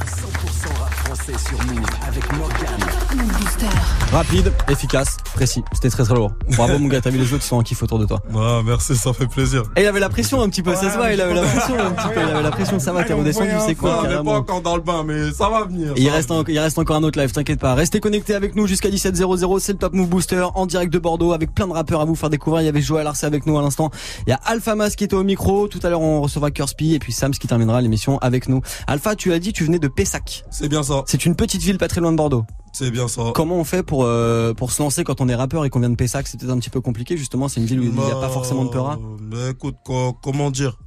[1.28, 3.28] 100% rap français sur Move avec Morgane.
[3.40, 3.66] Booster.
[4.12, 5.62] Rapide, efficace, précis.
[5.72, 6.32] C'était très très lourd.
[6.56, 8.20] Bravo mon gars, t'as vu les autres qui sont en kiff autour de toi.
[8.34, 10.90] Ah merci, ça fait plaisir Et il avait la pression un petit peu, ça Ouais,
[10.90, 13.04] se voit, il avait la pression un petit peu, il avait la pression, ça va,
[13.04, 15.92] t'es redescendu, c'est quoi on n'est pas encore dans le bain, mais ça va venir.
[15.96, 16.40] Il ça va reste, venir.
[16.42, 17.74] un- il reste encore un autre live, t'inquiète pas.
[17.74, 21.32] Restez connectés avec nous jusqu'à 17h00, c'est le Top Move Booster en direct de Bordeaux
[21.32, 22.62] avec plein de rappeurs à vous faire découvrir.
[22.62, 23.90] Il y avait Joël Arce avec nous à l'instant.
[24.26, 25.68] Il y a Alpha Mas qui était au micro.
[25.68, 28.60] Tout à l'heure, on recevra Kurspi et puis Sams qui terminera l'émission avec nous.
[28.86, 30.44] Alpha, tu as dit, tu venais de Pessac.
[30.50, 32.44] C'est bien ça, C'est une petite ville pas très loin de Bordeaux.
[32.72, 33.22] c'est bien ça.
[33.34, 35.90] Comment on fait pour euh, pour se lancer quand on est rappeur et qu'on vient
[35.90, 36.26] de Pessac?
[36.28, 37.48] C'est peut-être un petit peu compliqué justement.
[37.48, 38.98] C'est une ville où il n'y a pas Bah, forcément de peur.
[39.20, 40.78] bah, écoute, co- comment dire?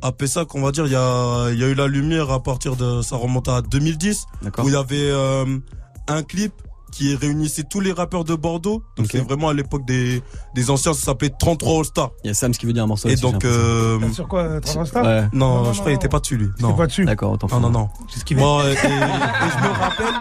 [0.00, 2.40] À Pessac, on va dire, il y a, il y a eu la lumière à
[2.42, 3.02] partir de.
[3.02, 4.64] Ça remonte à 2010, D'accord.
[4.64, 5.58] où il y avait euh,
[6.06, 6.52] un clip
[6.92, 8.82] qui réunissait tous les rappeurs de Bordeaux.
[8.96, 9.10] Donc Ok.
[9.12, 10.22] c'est vraiment à l'époque des,
[10.54, 12.10] des anciens, ça s'appelait 33 All Star.
[12.24, 13.08] Il y a Sam ce qui veut dire un morceau.
[13.08, 16.08] Et aussi, donc, euh, Sur quoi Transistor Ouais, non, Non, non, je crois qu'il était
[16.08, 16.48] pas dessus lui.
[16.60, 16.74] Non.
[16.74, 17.04] pas dessus.
[17.04, 17.88] d'accord, autant Non, non, non.
[18.08, 18.36] C'est ce qu'il.
[18.36, 20.14] Bon, et, et- et je me rappelle,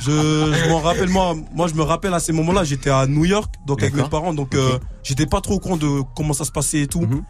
[0.00, 0.10] je,
[0.64, 3.52] je m'en rappelle, moi, moi, je me rappelle à ces moments-là, j'étais à New York,
[3.66, 6.52] donc avec mes parents, donc euh, j'étais pas trop au courant de comment ça se
[6.52, 7.00] passait et tout.
[7.02, 7.22] Mhm.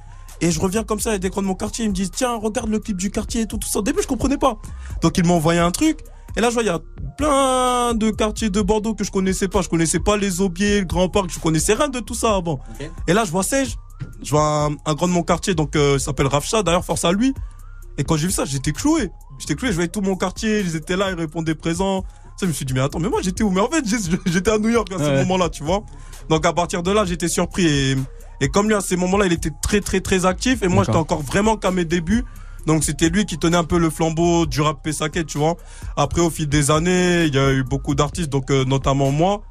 [0.43, 2.35] Et je reviens comme ça, et des grands de mon quartier, ils me disent, tiens,
[2.37, 3.81] regarde le clip du quartier et tout, tout ça.
[3.81, 4.57] Au début, je comprenais pas.
[5.03, 5.99] Donc, ils m'ont envoyé un truc.
[6.37, 6.81] Et là, je vois, il y a
[7.19, 9.63] plein de quartiers de Bordeaux que je connaissais pas.
[9.63, 12.61] Je connaissais pas les Aubiers, le Grand Parc, je connaissais rien de tout ça avant.
[13.09, 13.77] Et là, je vois Sage,
[14.23, 17.05] je vois un, un grand de mon quartier, donc euh, il s'appelle Rafcha, d'ailleurs, force
[17.05, 17.35] à lui.
[17.99, 19.11] Et quand j'ai vu ça, j'étais cloué.
[19.39, 22.03] J'étais cloué, je voyais tout mon quartier, ils étaient là, ils répondaient présents.
[22.37, 23.51] Ça, je me suis dit, mais attends, mais moi, j'étais où?
[23.51, 23.85] Mais en fait,
[24.27, 25.17] j'étais à New York à ce Ouais.
[25.25, 25.83] moment-là, tu vois.
[26.31, 27.67] Donc, à partir de là, j'étais surpris.
[27.67, 27.97] Et,
[28.41, 30.63] et comme lui, à ces moments-là, il était très, très, très actif.
[30.63, 32.25] Et moi, j'étais encore vraiment qu'à mes débuts.
[32.67, 35.57] Donc, c'était lui qui tenait un peu le flambeau du rap Pessaquet, tu vois.
[35.97, 39.43] Après, au fil des années, il y a eu beaucoup d'artistes, donc euh, notamment moi,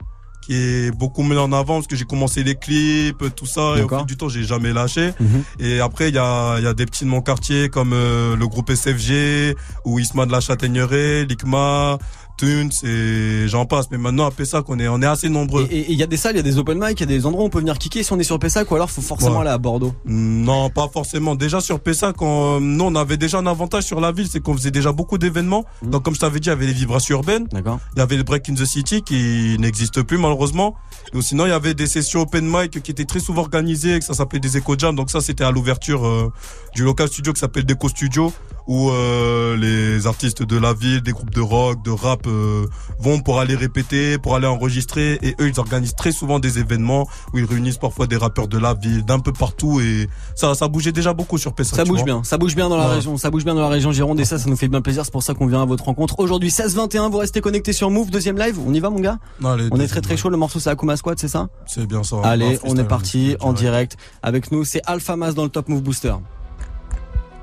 [0.41, 3.76] qui est beaucoup mis en avant parce que j'ai commencé les clips, tout ça.
[3.78, 5.12] Et au fil du temps, j'ai jamais lâché.
[5.19, 5.43] Mhm.
[5.60, 8.36] Et après, il y a, il y a des petits de mon quartier comme euh,
[8.36, 12.00] le groupe SFG ou Isma de la Châtaigneraie, Likma,
[12.39, 13.88] Tunes et j'en passe.
[13.91, 15.67] Mais maintenant, à Pessac, on est, on est assez nombreux.
[15.69, 17.04] Et et il y a des salles, il y a des open mic, il y
[17.04, 18.89] a des endroits où on peut venir kicker si on est sur Pessac ou alors
[18.89, 19.41] faut forcément Ouais.
[19.41, 19.93] aller à Bordeaux?
[20.06, 21.36] Non, pas forcément.
[21.36, 24.56] Déjà sur Pessac, on, nous, on avait déjà un avantage sur la ville, c'est qu'on
[24.56, 25.65] faisait déjà beaucoup d'événements.
[25.84, 25.89] Mhm.
[25.91, 27.47] Donc, comme je t'avais dit, il y avait les vibrations urbaines.
[27.52, 27.80] D'accord.
[27.95, 30.75] Il y avait le Break in the City qui n'existe plus malheureusement.
[31.13, 34.06] Ou sinon il y avait des sessions open mic qui étaient très souvent organisées, que
[34.06, 34.95] ça s'appelait des Eco Jam.
[34.95, 36.32] Donc ça c'était à l'ouverture euh,
[36.75, 38.32] du local studio qui s'appelle Deco Studio
[38.67, 42.65] où euh, les artistes de la ville, des groupes de rock, de rap euh,
[43.00, 45.20] vont pour aller répéter, pour aller enregistrer.
[45.22, 48.58] Et eux ils organisent très souvent des événements où ils réunissent parfois des rappeurs de
[48.58, 49.80] la ville, d'un peu partout.
[49.82, 51.76] Et ça ça bougeait déjà beaucoup sur Pessac.
[51.76, 52.06] Ça tu bouge vois.
[52.06, 52.96] bien, ça bouge bien dans la Ouais.
[52.96, 55.04] région, ça bouge bien dans la région Gironde et ça, ça nous fait bien plaisir.
[55.06, 57.10] C'est pour ça qu'on vient à votre rencontre aujourd'hui 16-21.
[57.10, 58.58] Vous restez connectés sur Move, deuxième live.
[58.65, 59.18] On y va, mon gars?
[59.42, 60.30] Non, allez, On est très très chaud.
[60.30, 61.50] Le morceau c'est Akuma Squad, c'est ça?
[61.65, 62.18] C'est bien ça.
[62.24, 63.60] Allez, on est parti en direct.
[63.60, 64.63] direct avec nous.
[64.63, 66.13] C'est Alpha Mas dans le Top Move Booster.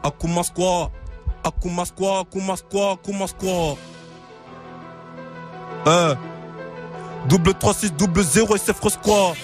[0.02, 0.88] Akuma Squad,
[1.44, 3.76] Akuma Squad, Akuma Squad, Akuma Squad.
[5.86, 6.14] Eh,
[7.28, 9.36] double 36, double 0 et c'est Fro Squad.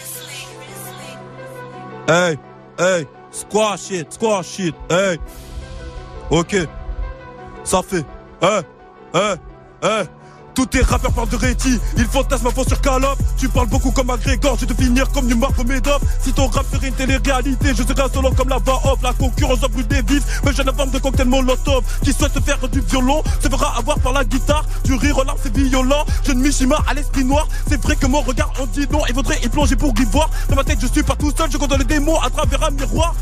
[2.09, 2.37] Hey,
[2.79, 5.19] hey, squad shit, squad shit, hey.
[6.31, 6.57] Ok,
[7.63, 8.05] ça fait,
[8.41, 8.63] hey,
[9.15, 9.37] hey,
[9.83, 10.05] hey.
[10.55, 13.17] Tous tes rappeurs parlent de Réti, ils fantasment fond sur Calop.
[13.39, 16.01] Tu parles beaucoup comme un Grégor, je vais te finir comme du Marco Médov.
[16.23, 18.99] Si ton rap serait une télé-réalité, je serais un comme la voix off.
[19.03, 21.83] La concurrence brûle des vis, mais j'ai la forme de cocktail molotov.
[22.03, 24.65] Qui souhaite faire du violon, se fera avoir par la guitare.
[24.85, 26.05] Du rire aux larmes, c'est violent.
[26.27, 27.49] Jeune Mishima à l'esprit noir.
[27.69, 30.29] C'est vrai que mon regard en dit non, il faudrait y plonger pour y voir.
[30.51, 32.71] Dans ma tête, je suis pas tout seul, je compte les démons à travers un
[32.71, 33.15] miroir.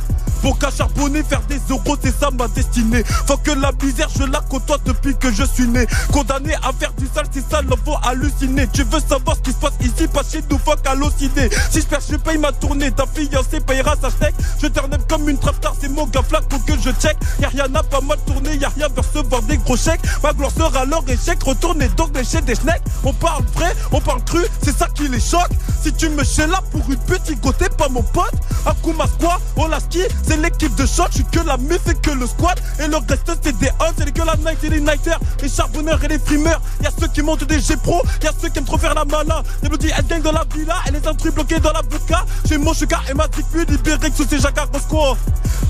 [0.42, 3.04] Pour qu'à charbonner, faire des euros, c'est ça ma destinée.
[3.26, 5.86] Faut que la misère, je la côtoie depuis que je suis né.
[6.12, 8.66] Condamné à faire du sale, c'est ça, l'enfant halluciné.
[8.72, 11.50] Tu veux savoir ce qui se passe ici, pas chez nous, fuck halluciné.
[11.70, 12.90] Si je perds, je paye ma tournée.
[12.90, 14.35] Ta fiancée payera sa steak.
[14.61, 17.16] Je t'ernève comme une trap star, c'est mon gars flac, faut que je check.
[17.40, 20.00] Y'a rien à pas mal tourné, y'a rien vers recevoir des gros chèques.
[20.22, 22.83] Ma gloire sera leur échec, retournez donc des chez des schnecks.
[23.04, 25.50] On parle vrai, on parle cru, c'est ça qui les choque.
[25.83, 28.33] Si tu me chez là pour une petite go, t'es pas mon pote.
[28.66, 31.09] Akuma Squad, Olaski, c'est l'équipe de choc.
[31.11, 32.61] Je suis que la meuf et que le squad.
[32.78, 35.18] Et le reste, c'est des hommes, c'est que la night et les nighters.
[35.42, 36.61] Les charbonneurs et les frimeurs.
[36.83, 39.42] Y'a ceux qui montent des G-Pro, y'a ceux qui aiment trop faire la mala.
[39.62, 42.25] Les bloody elles gang dans la villa et les intrus bloqués dans la vodka.
[42.49, 45.16] J'ai mon sugar et ma plus libéré sous ces jacquards quoi.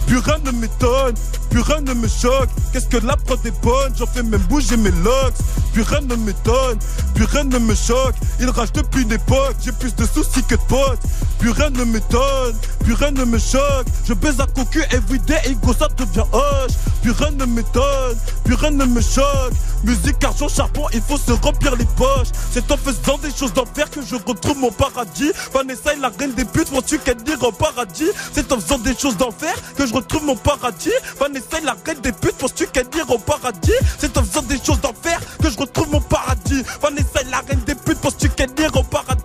[0.06, 1.14] Plus rien ne m'étonne,
[1.50, 2.48] plus rien ne me choque.
[2.72, 5.34] Qu'est-ce que la prod est bonne, j'en fais même bouger mes locks.
[5.72, 6.78] Plus rien ne m'étonne,
[7.14, 8.14] plus rien ne me choque.
[8.40, 11.00] Il rage depuis une époque, j'ai plus de soucis que de potes.
[11.40, 13.86] Plus rien ne m'étonne, plus rien ne me choque.
[14.06, 16.72] Je baise à cocu everyday et go ça devient hoche.
[17.00, 19.54] Plus rien ne m'étonne, plus rien ne me choque.
[19.82, 22.28] Musique, argent, charbon, il faut se remplir les poches.
[22.52, 25.32] C'est en faisant des choses d'enfer que je retrouve mon paradis.
[25.54, 28.10] Vanessa est la reine des putes, mon qu'elle dire au paradis.
[28.32, 30.92] C'est en faisant des choses d'enfer que je retrouve mon paradis.
[31.18, 34.58] Vanessa est la reine des putes, penses-tu qu'elle dire au paradis C'est en faisant des
[34.62, 36.62] choses d'enfer que je retrouve mon paradis.
[36.82, 39.19] Vanessa est la reine des putes, penses-tu qu'elle dire au paradis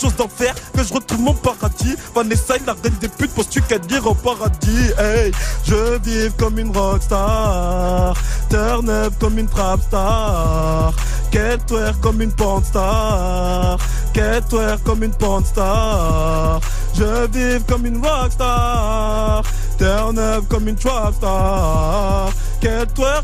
[0.00, 1.94] Choses d'enfer que je retrouve mon paradis.
[2.14, 4.92] Vanessa la reine des putes, penses-tu qu'elle dire au paradis?
[4.98, 5.30] Hey,
[5.66, 8.14] je vis comme une rockstar,
[8.48, 10.94] turn up comme une trap star,
[12.00, 13.78] comme une porn star,
[14.14, 16.60] qu'elle twerk comme une porn star.
[16.94, 19.42] Je vis comme une rockstar,
[19.78, 22.32] turn up comme une trap star,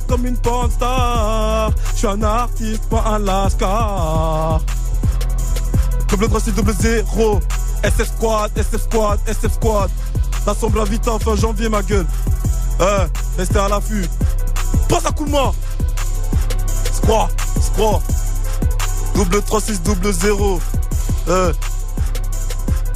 [0.07, 1.71] comme une porn star.
[1.93, 4.61] Je suis un artiste, pas un lascar.
[6.09, 7.41] Double 3 double 0
[7.83, 9.91] SF Squad, SF Squad, SF Squad
[10.45, 12.07] Ça semble vite en fin janvier ma gueule
[12.81, 13.07] Euh,
[13.39, 14.05] restez à l'affût
[14.89, 15.55] Passe à coup de moi
[16.93, 18.03] Squad, squad
[19.17, 20.61] Double 3, 6, double 0.
[21.29, 21.53] Euh.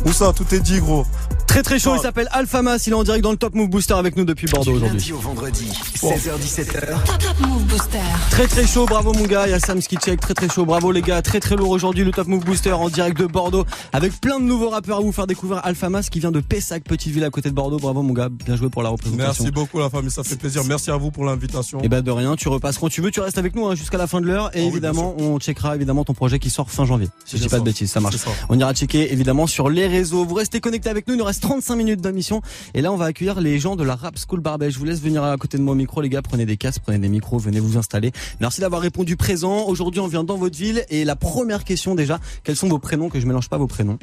[0.05, 1.07] Où ça Tout est dit, gros.
[1.51, 3.69] Très très chaud, il s'appelle Alpha Mas, il est en direct dans le Top Move
[3.69, 4.91] Booster avec nous depuis Bordeaux aujourd'hui.
[4.99, 7.03] lundi au vendredi, 16h17h.
[7.05, 7.99] Top Top Move Booster.
[8.31, 10.93] Très très chaud, bravo mon gars, il y a Sam Skitchek, très très chaud, bravo
[10.93, 14.13] les gars, très très lourd aujourd'hui le Top Move Booster en direct de Bordeaux avec
[14.21, 17.13] plein de nouveaux rappeurs à vous faire découvrir Alpha Mas qui vient de Pessac, petite
[17.13, 19.45] ville à côté de Bordeaux, bravo mon gars, bien joué pour la représentation.
[19.45, 20.13] Merci beaucoup, la famille.
[20.13, 20.63] Ça fait plaisir.
[20.69, 21.81] Merci à vous pour l'invitation.
[21.83, 23.99] Et bah de rien, tu repasses quand tu veux, tu restes avec nous hein, jusqu'à
[23.99, 26.71] la fin de l'heure et Ah oui, évidemment on checkera évidemment ton projet qui sort
[26.71, 27.09] fin janvier.
[27.25, 28.19] Si je dis pas de bêtises, ça marche.
[28.19, 28.31] Ça.
[28.49, 30.25] On ira checker évidemment sur les réseaux.
[30.25, 32.41] Vous restez connectés avec nous, il nous reste 35 minutes d'émission
[32.75, 34.71] et là on va accueillir les gens de la Rap School Barbet.
[34.71, 36.83] Je vous laisse venir à côté de moi au micro les gars, prenez des casques,
[36.83, 38.13] prenez des micros, venez vous installer.
[38.41, 39.65] Merci d'avoir répondu présent.
[39.67, 43.09] Aujourd'hui on vient dans votre ville et la première question déjà, quels sont vos prénoms?
[43.09, 43.99] Que je mélange pas vos prénoms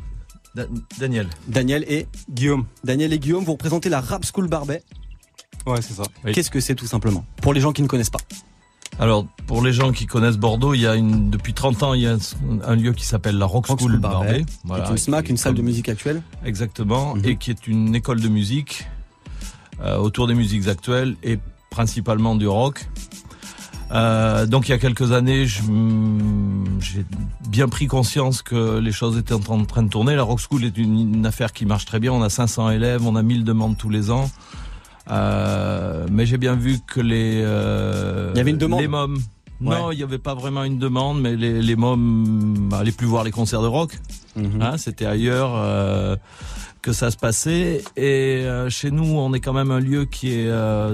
[0.55, 0.65] Da-
[0.99, 1.27] Daniel.
[1.47, 2.65] Daniel et Guillaume.
[2.83, 4.81] Daniel et Guillaume, vous représentez la Rap School Barbet.
[5.67, 6.03] Ouais, c'est ça.
[6.33, 7.25] Qu'est-ce que c'est tout simplement?
[7.41, 8.19] Pour les gens qui ne connaissent pas.
[8.99, 12.01] Alors, pour les gens qui connaissent Bordeaux, il y a une, depuis 30 ans, il
[12.01, 12.17] y a un,
[12.65, 15.29] un lieu qui s'appelle la Rock Rock School, School Barbet, qui est une SMAC, qui
[15.29, 16.21] est une salle de musique actuelle.
[16.43, 17.15] Exactement.
[17.15, 17.21] Mhm.
[17.25, 18.87] Et qui est une école de musique
[19.81, 21.37] euh, autour des musiques actuelles et
[21.69, 22.87] principalement du rock.
[23.91, 27.05] Euh, donc il y a quelques années, j'ai
[27.47, 30.15] bien pris conscience que les choses étaient en train- en train de tourner.
[30.15, 32.11] La Rock School est une, une affaire qui marche très bien.
[32.11, 34.29] On a 500 élèves, on a 1000 demandes tous les ans.
[35.09, 39.19] Euh, mais j'ai bien vu que les euh, Il y avait une demande les mômes.
[39.59, 43.23] Non, il n'y avait pas vraiment une demande, mais les, les mômes allaient plus voir
[43.23, 43.97] les concerts de rock.
[44.35, 44.61] Mhm.
[44.61, 46.15] Hein, C'était ailleurs euh,
[46.81, 47.83] que ça se passait.
[47.95, 50.93] Et euh, chez nous, on est quand même un lieu qui est euh,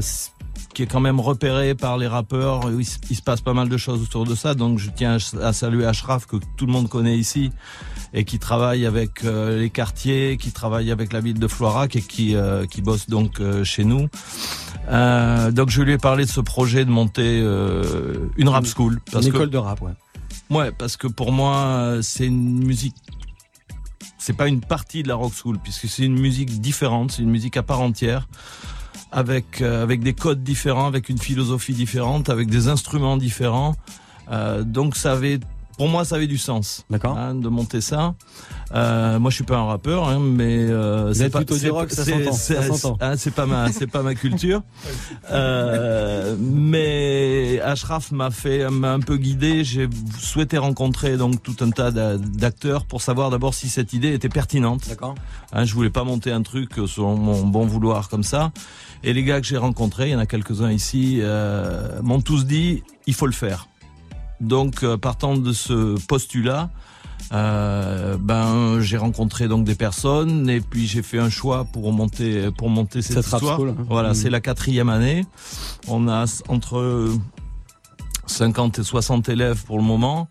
[0.73, 2.61] qui est quand même repéré par les rappeurs.
[2.71, 4.55] Il se passe pas mal de choses autour de ça.
[4.55, 7.51] Donc je tiens à saluer Ashraf que tout le monde connaît ici
[8.13, 12.01] et qui travaille avec euh, les quartiers, qui travaille avec la ville de Floirac et
[12.01, 14.07] qui euh, qui bosse donc euh, chez nous.
[14.87, 19.31] Donc je lui ai parlé de ce projet de monter une rap school parce Une
[19.31, 19.93] que école de rap, ouais.
[20.49, 22.95] Ouais, parce que pour moi, c'est une musique.
[24.17, 27.29] C'est pas une partie de la rock school, puisque c'est une musique différente, c'est une
[27.29, 28.27] musique à part entière,
[29.11, 33.75] avec euh, avec des codes différents, avec une philosophie différente, avec des instruments différents.
[34.31, 35.39] Euh, donc ça avait,
[35.77, 36.85] pour moi, ça avait du sens.
[36.89, 37.17] D'accord.
[37.17, 38.13] hein, de monter ça.
[38.75, 43.45] Euh, moi, je suis pas un rappeur, hein, mais euh, c'est pas c'est rock, pas-
[43.45, 44.61] ma c'est pas ma culture.
[45.31, 49.63] Euh, mais Ashraf m'a fait m'a un peu guidé.
[49.63, 49.87] J'ai
[50.19, 54.29] souhaité rencontrer donc tout un tas d'a- d'acteurs pour savoir d'abord si cette idée était
[54.29, 54.87] pertinente.
[54.89, 55.15] D'accord.
[55.53, 58.51] Hein, je voulais pas monter un truc selon mon bon vouloir comme ça.
[59.03, 62.45] Et les gars que j'ai rencontrés, il y en a quelques-uns ici, euh, m'ont tous
[62.45, 63.67] dit il faut le faire.
[64.43, 66.69] Donc euh, partant de ce postulat,
[67.31, 72.51] euh, ben j'ai rencontré donc des personnes et puis j'ai fait un choix pour monter
[72.57, 73.55] pour monter cette, Cette histoire.
[73.57, 73.85] school, hein.
[73.89, 74.15] Voilà, Mhm.
[74.15, 75.25] c'est la quatrième année.
[75.87, 77.09] On a entre
[78.25, 80.27] 50 et 60 élèves pour le moment.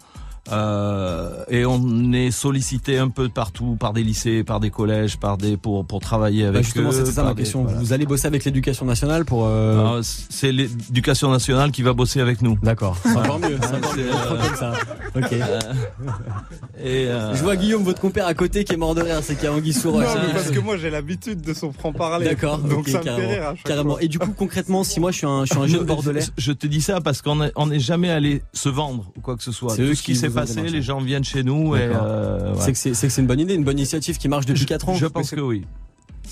[0.50, 5.38] Euh, et on est sollicité un peu partout par des lycées, par des collèges, par
[5.38, 6.92] des pour pour travailler Bah, avec justement, eux.
[6.92, 7.62] c'était ça ma des- question.
[7.62, 7.78] voilà.
[7.78, 9.44] Vous allez bosser avec l'éducation nationale pour.
[9.46, 12.58] euh, Alors, c'est l'éducation nationale qui va bosser avec nous.
[12.60, 12.96] D'accord.
[13.04, 13.56] C'est encore mieux.
[13.56, 14.72] Encore euh, ça.
[15.16, 15.32] Ok.
[16.82, 19.20] Et euh, Je vois Guillaume, votre compère à côté, qui est mort de rire.
[19.22, 19.76] C'est qu'il y a Anguille.
[19.84, 22.26] Non, mais parce que moi j'ai l'habitude de son franc-parler.
[22.26, 22.58] D'accord.
[22.58, 23.28] Donc ok, ça me carrément.
[23.28, 23.90] fait rire à chaque Carrément.
[23.94, 24.02] fois.
[24.02, 26.22] Et du coup, concrètement, si moi je suis un, je suis un jeune bordelais.
[26.36, 29.36] Je te dis ça parce qu'on est- on n'est jamais allé se vendre ou quoi
[29.36, 29.74] que ce soit.
[29.76, 32.72] C'est eux qui s'est passé, les gens viennent chez nous et euh, C'est ouais.
[32.72, 34.88] que c'est c'est que c'est une bonne idée, une bonne initiative qui marche depuis 4
[34.88, 34.94] ans.
[34.94, 35.64] je pense que oui.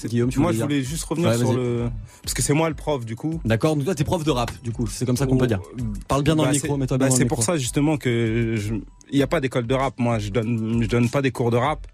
[0.04, 1.90] Guillaume, tu Moi je dire voulais juste revenir Ouais, sur le.
[2.22, 3.38] Parce que c'est moi le prof du coup.
[3.44, 3.74] D'accord.
[3.76, 4.50] Donc toi, t'es prof de rap.
[4.62, 5.60] Du coup, c'est comme ça qu'on peut dire.
[6.08, 7.34] Parle bien dans Bah, le micro, c'est- mets-toi bah, bien dans le C'est micro.
[7.36, 8.74] pour ça justement que je-
[9.10, 9.98] il n'y a pas d'école de rap.
[9.98, 11.86] Moi, je donne, je donne pas des cours de rap.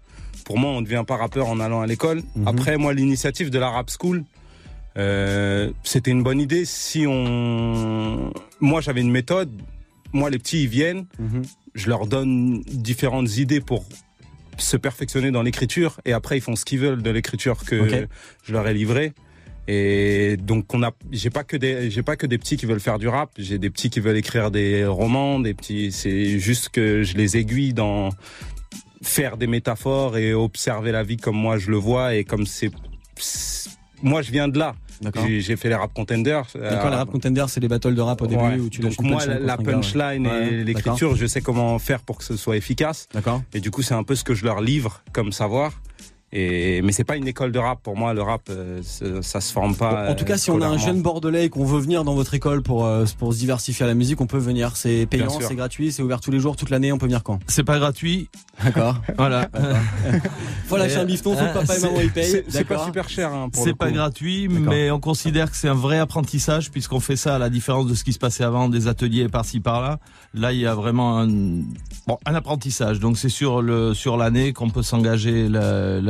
[0.45, 2.21] Pour moi, on ne devient pas rappeur en allant à l'école.
[2.37, 2.47] Mhm.
[2.47, 4.23] Après, moi, l'initiative de la rap school,
[4.97, 6.63] euh, c'était une bonne idée.
[6.63, 9.51] Si on, moi, j'avais une méthode.
[10.13, 11.05] Moi, les petits, ils viennent.
[11.19, 11.41] Mhm.
[11.77, 13.85] Je leur donne différentes idées pour
[14.57, 16.01] se perfectionner dans l'écriture.
[16.03, 17.75] Et après, ils font ce qu'ils veulent de l'écriture que
[18.43, 19.13] je leur ai livré.
[19.69, 22.79] Et donc on a, j'ai pas que des, j'ai pas que des petits qui veulent
[22.79, 23.31] faire du rap.
[23.37, 25.91] J'ai des petits qui veulent écrire des romans, des petits.
[25.91, 28.09] C'est juste que je les aiguille dans
[29.03, 32.71] faire des métaphores et observer la vie comme moi je le vois et comme c'est-
[34.01, 34.73] moi je viens de là.
[35.39, 36.45] J'ai, fait les rap contenders.
[36.53, 38.59] D'accord, Euh, les rap contenders, c'est les battles de rap au début ouais.
[38.59, 42.17] où tu Donc moi, punchline la, punchline Ouais, et l'écriture, je sais comment faire pour
[42.17, 43.07] que ce soit efficace.
[43.13, 43.41] D'accord.
[43.53, 45.73] Et du coup, c'est un peu ce que je leur livre comme savoir.
[46.33, 48.13] Et mais c'est pas une école de rap pour moi.
[48.13, 48.81] Le rap, euh,
[49.21, 50.09] ça, se forme pas.
[50.09, 52.33] En tout cas, si on a un jeune bordelais et qu'on veut venir dans votre
[52.33, 54.75] école pour, euh, pour se diversifier à la musique, on peut venir.
[54.75, 56.91] C'est payant, c'est gratuit, c'est ouvert tous les jours, toute l'année.
[56.91, 57.39] On peut venir quand?
[57.47, 58.29] C'est pas gratuit.
[58.63, 58.95] D'accord.
[59.17, 59.49] Voilà.
[60.67, 62.43] Faut lâcher un bifton, faut que papa et C'est- maman y payent.
[62.49, 65.97] C'est pas super cher hein, C'est pas gratuit, mais on considère que c'est un vrai
[65.99, 69.29] apprentissage puisqu'on fait ça à la différence de ce qui se passait avant, des ateliers
[69.29, 69.99] par-ci par-là.
[70.33, 72.99] Là, il y a vraiment un, bon, un apprentissage.
[72.99, 76.01] Donc c'est sur le sur l'année qu'on peut s'engager là-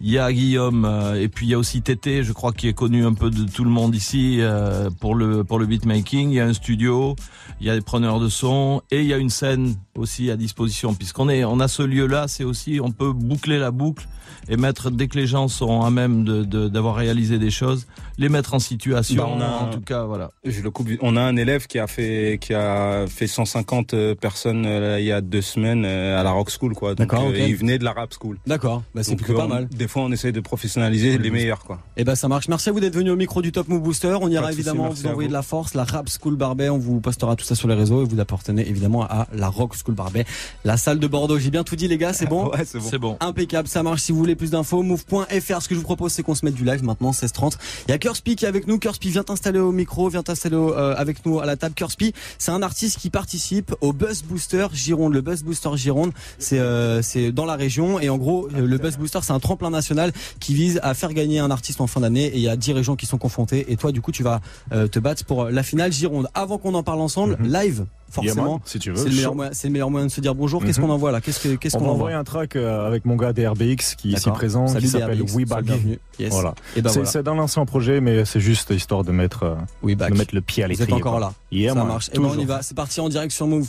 [0.00, 2.68] Il y a Guillaume euh, et puis il y a aussi Tété, je crois, qui
[2.68, 6.30] est connu un peu de tout le monde ici euh, pour le pour le beatmaking.
[6.30, 7.16] Il y a un studio,
[7.60, 10.36] il y a des preneurs de son et il y a une scène aussi à
[10.36, 12.28] disposition puisqu'on est on a ce lieu-là.
[12.28, 14.06] C'est aussi on peut boucler la boucle
[14.50, 17.86] et mettre dès que les gens sont à même de de- d'avoir réalisé des choses,
[18.18, 19.22] les mettre en situation.
[19.24, 20.30] Bah, on a en un- tout cas, voilà.
[20.44, 20.88] Je le coupe.
[21.00, 25.12] On a un élève qui a fait qui a fait 150 personnes euh, il y
[25.12, 26.90] a deux semaines euh, à la Rock School quoi.
[26.90, 28.38] Donc D'accord, euh, il venait de la Rap School.
[28.46, 28.82] D'accord.
[28.94, 29.68] Bah, c'est Donc, plutôt euh, pas mal.
[29.68, 31.78] Des fois on essaye de professionnaliser les meilleurs quoi.
[31.96, 32.48] Et ben ça marche.
[32.48, 34.16] Merci à vous d'être venu au micro du Top Move Booster.
[34.20, 35.28] On ira évidemment vous envoyer vous.
[35.28, 36.68] de la force, la Rap School Barbet.
[36.68, 39.74] On vous postera tout ça sur les réseaux et vous appartenez évidemment à la Rock
[39.76, 40.24] School Barbet,
[40.64, 41.38] la salle de Bordeaux.
[41.38, 42.48] J'ai bien tout dit les gars, c'est bon?
[42.50, 42.84] Ouais, c'est bon.
[42.90, 43.16] C'est bon.
[43.20, 44.00] Impeccable, ça marche.
[44.02, 45.60] Si vous voulez plus d'infos, move.fr.
[45.60, 47.58] Ce que je vous propose, c'est qu'on se mette du live maintenant, 16h30.
[47.86, 48.78] Il y a Kurspi qui est avec nous.
[48.78, 51.74] Kurspi, viens t'installer au micro, viens t'installer euh, avec nous à la table.
[51.74, 55.12] Kurspi, c'est un artiste qui participe au Buzz Booster Gironde.
[55.12, 58.96] Le Buzz Booster Gironde, c'est euh, c'est dans la région et en gros, le Buzz
[58.96, 62.28] Booster, c'est un tremplin national qui vise à faire gagner un artiste en fin d'année.
[62.28, 63.70] Et il y a 10 régions qui sont confrontées.
[63.70, 64.40] Et toi, du coup, tu vas
[64.72, 66.28] euh, te battre pour la finale Gironde.
[66.32, 68.60] Avant qu'on en parle ensemble, live, forcément.
[68.64, 68.96] Si tu veux.
[68.96, 70.62] C'est le, meilleur moyen, c'est le meilleur moyen de se dire bonjour.
[70.64, 70.86] Qu'est-ce Mhm.
[70.88, 71.20] qu'on envoie là?
[71.20, 72.02] Qu'est-ce que- qu'est-ce On qu'on va envoie?
[72.08, 75.22] envoyer un track euh, avec mon gars DRBX qui est ici présent, Salut qui s'appelle
[75.22, 75.64] We Back.
[75.64, 75.98] bienvenu.
[76.18, 76.30] Yes.
[76.32, 76.54] Voilà.
[76.76, 77.10] Et ben c'est voilà.
[77.10, 80.12] c'est dans l'ancien projet, mais c'est juste histoire de mettre, euh, We back.
[80.12, 80.88] de mettre le pied à Vous l'étrier.
[80.92, 81.20] êtes encore quoi.
[81.20, 81.32] là.
[81.52, 82.10] Yeah, ça man, marche.
[82.12, 82.62] Et ben on y va.
[82.62, 83.68] C'est parti en direct sur Move.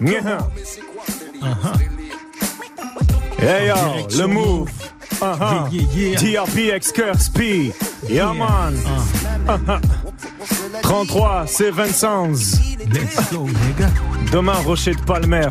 [0.00, 0.38] Yeah.
[3.38, 3.74] Hey yo,
[4.18, 4.70] le move.
[5.20, 6.16] Uh-huh.
[6.16, 7.72] TRPX Curse P.
[8.08, 8.74] Yeah man.
[8.74, 9.21] Uh-huh.
[10.82, 12.32] 33, c'est Vincent.
[14.32, 15.48] Demain, Rocher de Palmer.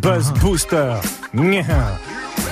[0.00, 0.94] Buzz Booster.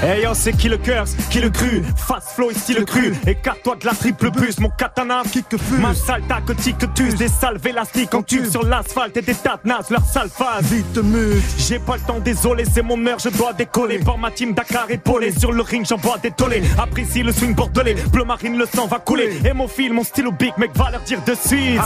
[0.02, 3.86] Yo, c'est qui le curse, qui le cru, fast flow et style cru, écarte-toi de
[3.86, 7.28] la triple bus, mon katana qui que fuse, ma salta que tic que tue, des
[7.28, 11.42] salves élastiques en tube sur l'asphalte et des tas de leur sale phase, vite mute,
[11.58, 14.88] j'ai pas le temps, désolé, c'est mon heure, je dois décoller, pour ma team Dakar
[14.88, 18.86] épaulé, sur le ring j'envoie des tollés, apprécie le swing bordelais, bleu marine, le sang
[18.86, 21.80] va couler, et mon fil, mon stylo big, mec va leur dire de suite,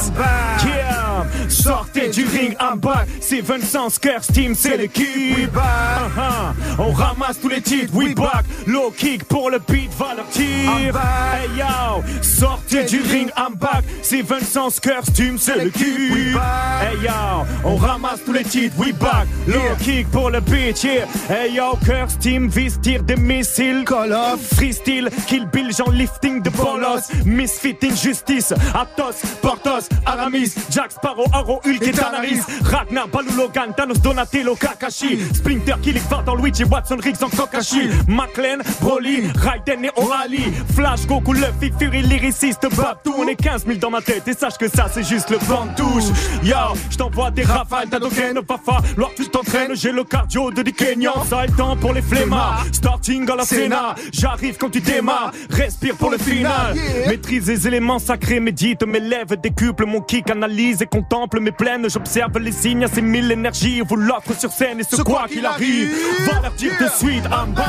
[0.67, 6.53] yeah, sortez du ring, I'm back, c'est Vincent, Curse Team, c'est l'équipe, Uh-huh.
[6.79, 12.03] on ramasse tous les titres, we back, low kick pour le beat, va hey yo,
[12.23, 18.25] sortez du ring, I'm back, c'est Vincent, Curse Team, c'est l'équipe, hey yo, on ramasse
[18.25, 22.49] tous les titres, we back, low kick pour le beat, yeah, hey yo, Curse Team,
[22.49, 28.53] vise, tire des missiles, call off, freestyle, kill bill, Jean lifting de bolos, misfitting justice,
[28.75, 35.19] Athos, Portos, Aramis, Jack Sparrow, Arrow, Hulk et Tanaris, Ragnar, Balou, Logan, Thanos, Donatello, Kakashi,
[35.35, 41.33] Splinter, Killing, Vardan, Luigi, Watson, Riggs en Kokashi, McLean, Broly, Raiden et Orali, Flash, Goku,
[41.33, 44.27] Luffy, Fury, lyriciste, Babtou, on est 15 000 dans ma tête.
[44.27, 45.39] Et sache que ça c'est juste le
[45.77, 46.05] touche.
[46.43, 46.57] Yo,
[46.91, 50.63] je t'envoie des rafales, t'as d'aucun va falloir que tu t'entraînes, j'ai le cardio de
[50.63, 54.71] des Kenyans, ça est le temps pour les flemmards, starting à la Sénat, j'arrive quand
[54.71, 56.75] tu démarres, respire pour le final,
[57.07, 61.89] maîtrise les éléments sacrés, médite mes lèvres, décuple mon kick, analyse et contemple mes plaines,
[61.89, 64.81] j'observe les signes, c'est mille énergies, vous l'offre sur scène.
[64.81, 65.91] Et ce quoi qu'il arrive,
[66.27, 67.67] va leur dire de suite, I'm back,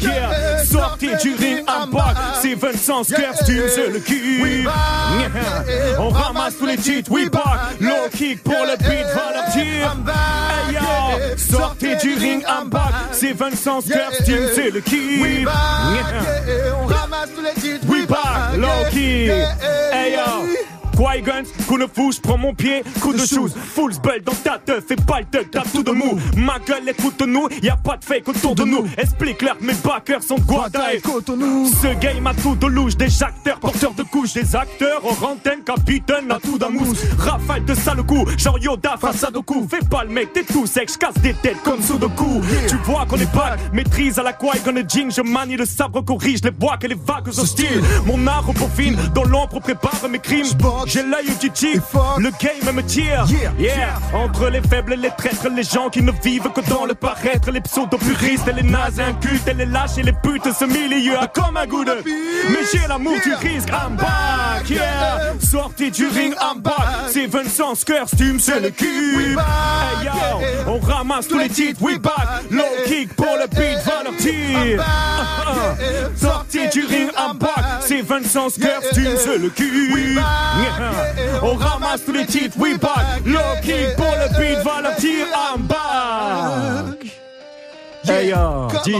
[0.00, 3.14] yeah, sortez du ring, I'm back, c'est Vincent tu
[3.68, 5.98] c'est le kick, Yeah.
[6.00, 9.96] on ramasse tous les titres, we back, low kick pour le beat, va leur dire,
[10.68, 16.74] hey yo, sortez du ring, I'm back, c'est Vincent Curse, tu c'est le kick, Yeah.
[16.82, 17.86] on ramasse tous les titres.
[17.88, 19.30] We back, low key.
[19.92, 20.46] Hey yo.
[20.92, 24.84] Qui-Guns, coup de fou, prends mon pied, coup de shoes, full belt dans ta teuf,
[24.86, 26.18] fais pas le tuck, t'as tout de mou.
[26.36, 28.86] Ma gueule, écoute-nous, y a pas de fake autour de nous.
[28.96, 31.68] Explique-leur, mes backers sont Guada et Cotonou.
[31.68, 36.30] Ce game a tout de louche, des acteurs, porteurs de couches, des acteurs, antenne, capitaine,
[36.30, 37.02] à tout d'un mousse.
[37.18, 39.66] Rafale de sale coup, genre Yoda face à Doku.
[39.68, 42.40] Fais pas le mec, t'es tout sec, j'casse des têtes comme Sudoku.
[42.68, 46.04] Tu vois qu'on est pas maîtrise à la Qui-Gon et Jing, je manie le sabre,
[46.04, 47.82] corrige les bois que les vagues hostiles.
[48.06, 50.46] Mon art au peaufine, dans l'ombre prépare mes crimes.
[50.86, 51.82] J'ai l'œil qui tire.
[52.18, 53.24] Le game me tire.
[53.58, 53.94] Yeah.
[54.14, 57.50] Entre les faibles et les traîtres, les gens qui ne vivent que dans le paraître,
[57.50, 61.26] les pseudo-puristes et les nazes incultes et les lâches et les putes, ce milieu a
[61.26, 65.34] comme un goût de Mais j'ai l'amour du risque, I'm back, yeah.
[65.40, 66.74] Sorti du ring, I'm back.
[67.08, 69.36] C'est Vincent costume, c'est le cul.
[69.38, 70.12] Hey yo,
[70.66, 72.42] on ramasse tous les titres, we back.
[72.50, 74.84] Low kick pour le beat, va leur dire.
[76.16, 77.82] Sorti du ring, I'm back.
[77.82, 80.18] C'est Vincent costume, c'est le cul.
[81.42, 83.24] On ramasse tous les titres, we back.
[83.24, 87.18] Low kick pour le beat, va leur dire, I'm back.
[88.04, 88.96] Hey yo, D,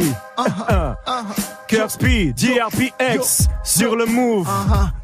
[1.66, 4.49] Kirksby, DRPX, sur le move.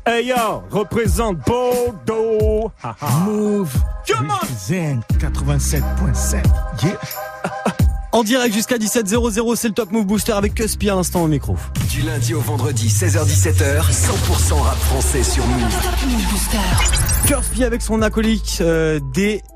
[0.06, 2.70] Hey yo, représente Bordeaux.
[3.24, 3.72] Move.
[4.06, 4.46] Come on.
[4.56, 6.44] Zen 87.7.
[6.84, 6.96] Yeah.
[8.18, 11.54] En direct jusqu'à 17h00, c'est le Top Move Booster avec Cuspi à l'instant au micro.
[11.88, 15.70] Du lundi au vendredi, 16h17h, 100% rap français sur Move.
[15.80, 17.28] Top Move Booster.
[17.28, 18.98] Cuspi avec son acolyte euh,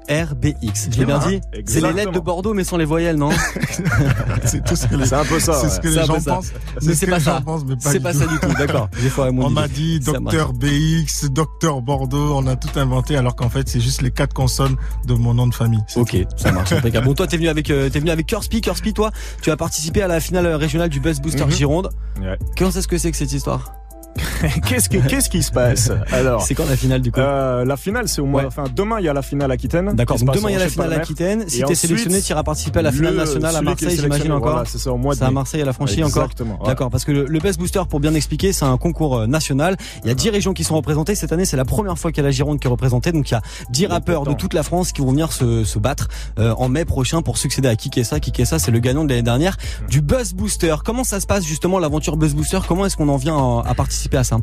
[0.09, 0.89] DRBX.
[0.93, 3.31] Je l'ai bien dit C'est les lettres de Bordeaux mais sans les voyelles, non
[4.45, 5.55] C'est tout ce que les, C'est un peu ça.
[5.55, 6.35] c'est ce que les gens ça.
[6.35, 6.53] pensent.
[6.83, 7.35] Mais ce c'est que pas les ça.
[7.37, 8.19] gens pensent, mais pas C'est du pas tout.
[8.19, 8.89] ça du tout, d'accord.
[9.19, 13.81] On m'a dit docteur BX, docteur Bordeaux, on a tout inventé alors qu'en fait c'est
[13.81, 14.77] juste les quatre consonnes
[15.07, 15.83] de mon nom de famille.
[15.97, 16.73] Ok, ça marche.
[16.73, 17.07] impeccable.
[17.07, 18.61] Bon, toi, t'es venu avec, euh, t'es venu avec Curspi.
[18.61, 19.11] Curspi, toi,
[19.43, 21.51] tu as participé à la finale régionale du Buzz Booster Mhm.
[21.51, 21.91] Gironde.
[22.21, 22.39] Ouais.
[22.57, 23.73] Comment c'est ce que c'est que cette histoire?
[24.69, 27.77] Qu'est-ce qui, qu'est-ce qui se passe Alors, C'est quand la finale du coup euh, la
[27.77, 28.43] finale, c'est au mois.
[28.43, 28.47] Ouais.
[28.49, 29.93] Enfin, demain, il y a la finale Aquitaine.
[29.95, 30.19] D'accord.
[30.19, 30.93] Donc demain, il y a la finale.
[30.95, 31.49] Aquitaine.
[31.49, 34.53] Si t'es sélectionné, tu iras participer à la finale le- nationale à Marseille, j'imagine encore.
[34.53, 35.31] Voilà, c'est ça, au mois C'est à.
[35.31, 36.25] Marseille, à la franchise encore.
[36.25, 36.61] Exactement.
[36.61, 36.67] ouais.
[36.67, 39.77] D'accord, parce que le, le Best Booster, pour bien expliquer, c'est un concours euh, national.
[40.05, 41.15] Il y a 10 régions qui sont représentées.
[41.15, 43.13] Cette année, c'est la première fois qu'il y a la Gironde qui est représentée.
[43.13, 45.79] Donc il y a 10 rappeurs de toute la France qui vont venir se, se
[45.79, 46.09] battre
[46.39, 48.19] euh, en mai prochain pour succéder à Kikessa.
[48.21, 49.57] Kikessa, c'est le gagnant de l'année dernière
[49.89, 50.75] du Buzz Booster.
[50.85, 52.59] Comment ça se passe justement l'aventure Buzz Booster?
[52.67, 54.39] Comment est-ce qu'on en vient à, à participer à ça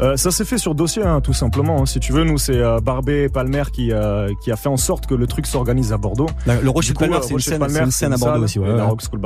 [0.00, 1.82] Euh, ça s'est fait sur dossier, hein, tout simplement.
[1.82, 1.86] hein.
[1.86, 4.76] Si tu veux, nous, c'est euh, Barbé et Palmer qui, euh, qui a fait en
[4.76, 6.26] sorte que le truc s'organise à Bordeaux.
[6.46, 8.16] La- Le Rocher Palmer, euh, c'est une Rocher de scène, Palmer, c'est une scène à
[8.16, 8.58] Bordeaux salle, aussi.
[8.58, 8.90] Ouais, et la ouais.
[8.90, 9.20] Rock School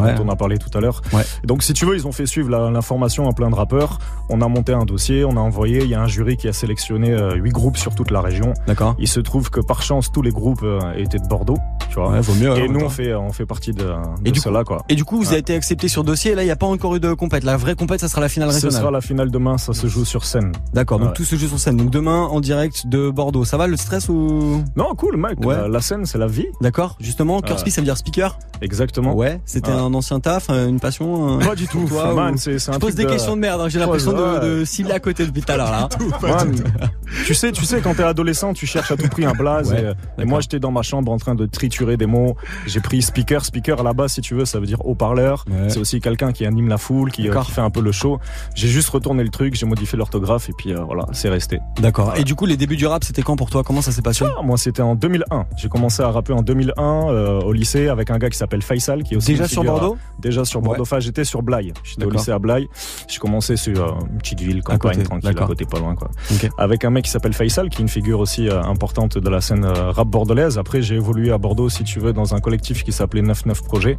[0.00, 0.14] Ouais.
[0.14, 1.02] dont on a parlé tout à l'heure.
[1.12, 1.22] Ouais.
[1.44, 3.98] Donc si tu veux, ils ont fait suivre l'information à plein de rappeurs.
[4.28, 5.80] On a monté un dossier, on a envoyé.
[5.82, 8.52] Il y a un jury qui a sélectionné huit groupes sur toute la région.
[8.66, 8.94] D'accord.
[8.98, 10.64] Il se trouve que par chance, tous les groupes
[10.96, 11.58] étaient de Bordeaux.
[11.88, 12.10] Tu vois.
[12.10, 12.56] Ouais, vaut mieux.
[12.56, 13.88] et nous, on fait, on fait partie de, de
[14.24, 14.84] Et du cela, quoi.
[14.88, 15.28] Et du coup, vous Ouais.
[15.32, 16.34] avez été accepté sur dossier.
[16.36, 17.42] Là, il n'y a pas encore eu de compète.
[17.44, 18.80] La vraie compète, ça sera la finale Ce régionale.
[18.80, 20.52] sera la finale demain, ça se joue sur scène.
[20.74, 20.98] D'accord.
[20.98, 21.14] Donc Ouais.
[21.14, 21.76] tout se joue sur scène.
[21.76, 23.44] Donc demain en direct de Bordeaux.
[23.44, 24.62] Ça va le stress ou?
[24.76, 25.38] Non, cool, mec.
[25.44, 25.54] Ouais.
[25.56, 26.46] La, la scène, c'est la vie.
[26.60, 26.96] D'accord.
[27.00, 28.38] Justement, Curspi, ça veut dire speaker.
[28.60, 29.14] Exactement.
[29.14, 29.40] Ouais.
[29.46, 29.78] C'était Ouais.
[29.78, 31.38] un ancien taf, euh, une passion.
[31.38, 31.84] Pas du tout.
[31.88, 33.60] Toi, man, ou- c'est Je pose des de- questions de merde.
[33.62, 33.68] hein.
[33.68, 35.88] J'ai l'impression de, de cibler à côté depuis tout à l'heure là.
[36.20, 36.54] Man,
[37.26, 39.72] tu sais, tu sais, quand t'es adolescent, tu cherches à tout prix un blaze.
[39.72, 42.36] Ouais, et, et moi, j'étais dans ma chambre en train de triturer des mots.
[42.66, 43.44] J'ai pris speaker.
[43.44, 45.44] Speaker, à la base, si tu veux, ça veut dire haut-parleur.
[45.50, 45.68] Ouais.
[45.70, 48.18] C'est aussi quelqu'un qui anime la foule, qui, euh, qui fait un peu le show.
[48.54, 51.60] J'ai juste retourné le truc, j'ai modifié l'orthographe et puis euh, voilà, c'est resté.
[51.80, 52.14] D'accord.
[52.16, 53.62] Et du coup, les débuts du rap, c'était quand pour toi?
[53.64, 54.24] Comment ça s'est passé?
[54.26, 55.46] Ah, moi, c'était en 2001.
[55.56, 59.02] J'ai commencé à rapper en 2001 euh, au lycée avec un gars qui s'appelle Faisal,
[59.02, 59.94] qui est aussi Déjà sur Bordeaux?
[59.94, 60.78] euh, Déjà sur Bordeaux.
[60.78, 60.82] Ouais.
[60.82, 61.72] Enfin, j'étais sur Blaye.
[61.84, 62.68] J'étais au lycée à Blaye.
[63.08, 66.10] J'ai commencé sur euh, une petite ville, campagne, tranquille, à côté, pas loin, quoi.
[66.58, 69.40] Avec un mec qui s'appelle Faisal, qui est une figure aussi euh, importante de la
[69.40, 70.58] scène euh, rap bordelaise.
[70.58, 73.98] Après, j'ai évolué à Bordeaux, si tu veux, dans un collectif qui s'appelait 99 Projets,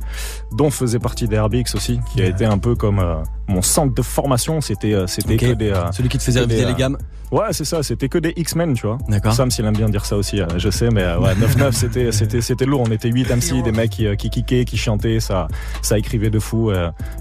[0.52, 3.16] dont faisait partie DRBX aussi, qui a été un peu comme euh,
[3.48, 4.62] mon centre de formation.
[4.62, 5.70] C'était, euh, c'était que des.
[5.70, 6.98] euh, Celui qui te faisait réviser les gammes.
[7.32, 8.98] Ouais, c'est ça, c'était que des X-Men, tu vois.
[9.08, 9.32] D'accord.
[9.34, 12.66] Sam, s'il aime bien dire ça aussi, je sais, mais ouais, 9-9, c'était, c'était, c'était
[12.66, 12.84] lourd.
[12.86, 15.48] On était 8 MC, des mecs qui, qui kickaient, qui chantaient, ça,
[15.82, 16.72] ça écrivait de fou.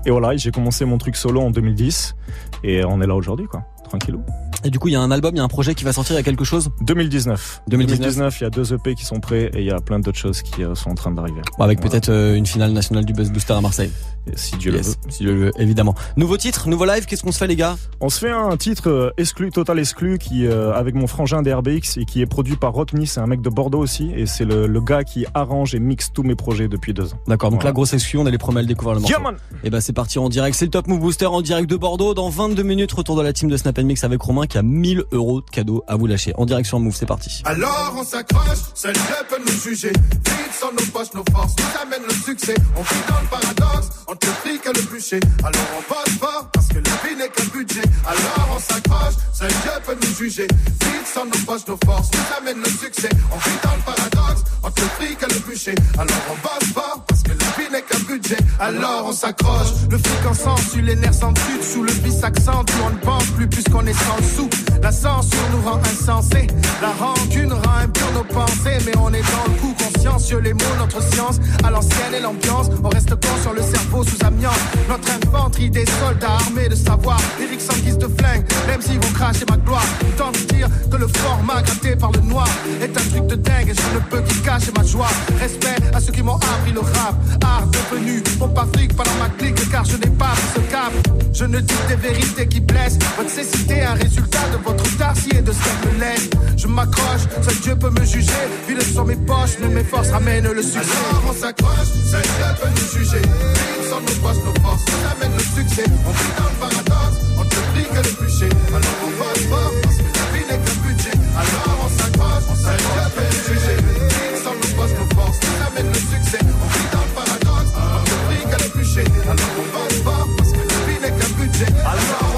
[0.05, 2.17] Et voilà, j'ai commencé mon truc solo en 2010,
[2.65, 3.63] et on est là aujourd'hui, quoi.
[3.91, 4.23] Tranquillou.
[4.63, 5.93] Et du coup, il y a un album, il y a un projet qui va
[5.93, 6.15] sortir.
[6.15, 6.71] Il y a quelque chose?
[6.83, 7.63] 2019.
[7.69, 8.41] 2019.
[8.41, 10.43] il y a deux EP qui sont prêts, et il y a plein d'autres choses
[10.43, 11.41] qui euh, sont en train d'arriver.
[11.59, 11.91] Bon, Avec Voilà.
[11.93, 13.91] peut-être euh, une finale nationale du Buzz Booster à Marseille.
[14.31, 14.97] Et si Dieu Yes, le veut.
[15.13, 15.95] si Dieu le veut, évidemment.
[16.19, 17.07] Nouveau titre, nouveau live.
[17.07, 17.77] Qu'est-ce qu'on se fait, les gars?
[18.01, 21.97] On se fait un titre euh, exclu, total exclu, qui euh, avec mon frangin DRBX
[21.97, 24.67] et qui est produit par Rotmi, c'est un mec de Bordeaux aussi, et c'est le,
[24.67, 27.19] le gars qui arrange et mixe tous mes projets depuis deux ans.
[27.27, 27.51] D'accord.
[27.51, 27.71] Donc Voilà.
[27.71, 29.17] la grosse exclu, on a les premiers à le découvrir le morceau.
[29.19, 29.33] Yeah,
[29.65, 32.13] Et ben c'est parti en direct, c'est le Top Move Booster en direct de Bordeaux.
[32.13, 35.05] Dans 22 minutes, retour de la team de Snap Mix avec Romain qui a 1000
[35.13, 36.33] euros de cadeaux à vous lâcher.
[36.37, 37.43] En direct sur Move, c'est parti.
[37.45, 38.93] Alors on s'accroche, Dieu
[39.29, 39.91] peut nous juger.
[39.91, 42.55] Vite sans nos poches, nos forces nous amènent le succès.
[42.77, 45.21] On vit dans le paradoxe, ne te prie que le bûcher.
[45.43, 47.83] Alors on bosse fort parce que la vie n'est qu'un budget.
[48.07, 50.47] Alors on s'accroche, Dieu peut nous juger.
[50.47, 53.09] Vite sans nos poches, nos forces nous amènent le succès.
[53.33, 55.75] On vit dans le paradoxe, on te prie que le bûcher.
[55.99, 58.39] Alors on bosse fort parce que la vie n'est qu'un budget.
[58.59, 62.75] Alors on s'accroche, le fric ensemble sur les nerfs sans dessus dessous le vice accentue.
[62.85, 64.49] On ne pense plus puisqu'on est sans le sou.
[64.83, 66.47] La censure nous rend insensés.
[66.81, 68.79] La rancune rend impure nos pensées.
[68.87, 71.39] Mais on est dans le coup consciencieux, les mots, notre science.
[71.65, 74.51] À l'ancienne et l'ambiance, on reste con sur le cerveau sous enseignants.
[74.89, 77.21] Notre infanterie des soldats armés de savoir.
[77.41, 79.85] Eric sans guise de flingue, même s'ils vont cracher ma gloire.
[80.09, 82.49] Autant de dire que le format gratté par le noir
[82.83, 85.09] est un truc de dingue et je ne peux qu'y cacher ma joie.
[85.39, 87.15] Respect à ceux qui m'ont appris le rap.
[87.43, 90.93] Art devenu pompe afrique pas dans ma clique car je n'ai pas ce cap.
[91.33, 92.99] Je ne dis des vérités qui blessent.
[93.17, 96.31] Votre cécité, un résultat de votre tarsi et de ce qu'elle me laisse.
[96.57, 98.43] Je m'accroche, seul Dieu peut me juger.
[98.69, 100.97] Vide sur mes poches, mais mes forces ramènent le succès.
[101.11, 103.23] Alors on s'accroche, seul Dieu peut nous juger.
[103.23, 105.85] Vide sur nos poches, nos forces nous amènent le succès.
[106.07, 108.51] On vit dans le paradoxe, on ne prie que le bûcher.
[108.69, 111.17] Alors on vote fort, parce que la vie n'est qu'un budget.
[111.37, 113.77] Alors on s'accroche, seul Dieu peut nous juger.
[113.77, 116.43] Vide sur nos poches, nos forces nous amènent le succès.
[116.43, 119.07] On vit dans le paradoxe, on ne prie que le bûcher.
[119.27, 121.71] Alors on vote fort, parce que la vie n'est qu'un budget.
[121.85, 122.30] Alors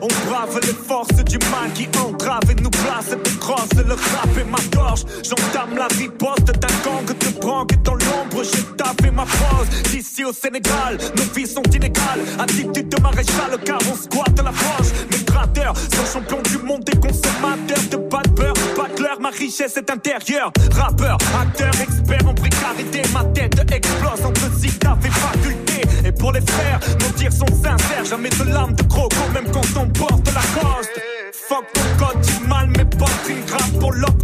[0.00, 4.28] on brave les forces du mal qui entravent et nous placent de crosse le rap
[4.40, 5.04] et ma gorge.
[5.22, 8.05] J'entame la riposte d'un gang de branque dans l'ombre.
[8.42, 9.68] J'ai tapé ma prose.
[9.90, 12.20] D'ici au Sénégal, nos vies sont inégales.
[12.38, 14.92] Attitude de maréchal car on squatte la poche.
[15.10, 18.54] Mes grateurs sont champions du monde des consommateurs de beurre.
[18.76, 20.52] Butler, ma richesse est intérieure.
[20.72, 23.02] Rappeur, acteur, expert en précarité.
[23.12, 25.80] Ma tête explose entre zigzag et faculté.
[26.04, 28.04] Et pour les frères, nos tirs sont sincères.
[28.04, 31.00] Jamais de larmes de croco, même quand on porte la coste.
[31.48, 34.15] Fuck ton code du mal, mes potes, une grappe pour l'optimal.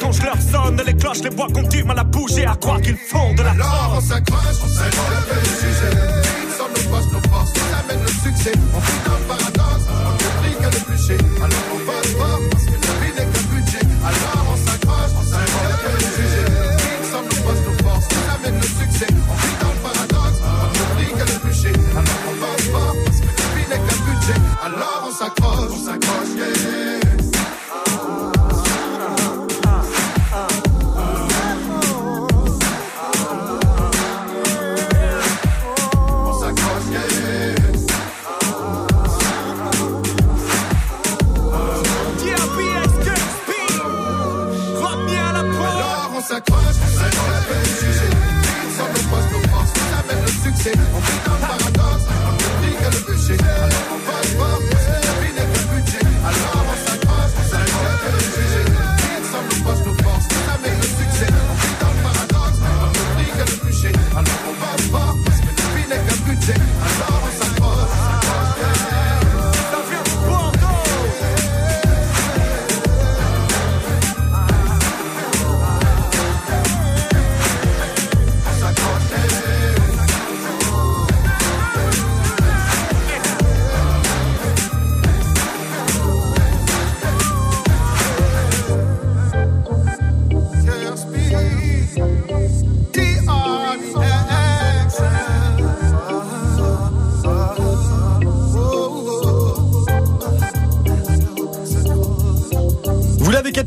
[0.00, 1.30] Quand je leur sonne, les cloches, les
[1.68, 5.28] du mal à bouger, à croire qu'ils font de la Alors on s'accroche, on s'accroche,
[5.30, 5.94] le sujet.
[6.56, 8.52] Sur nos poches, nos forces nous amènent le succès.
[8.74, 11.18] On vit dans le paradoxe, on ne prie que le bûcher.
[11.38, 11.67] Alors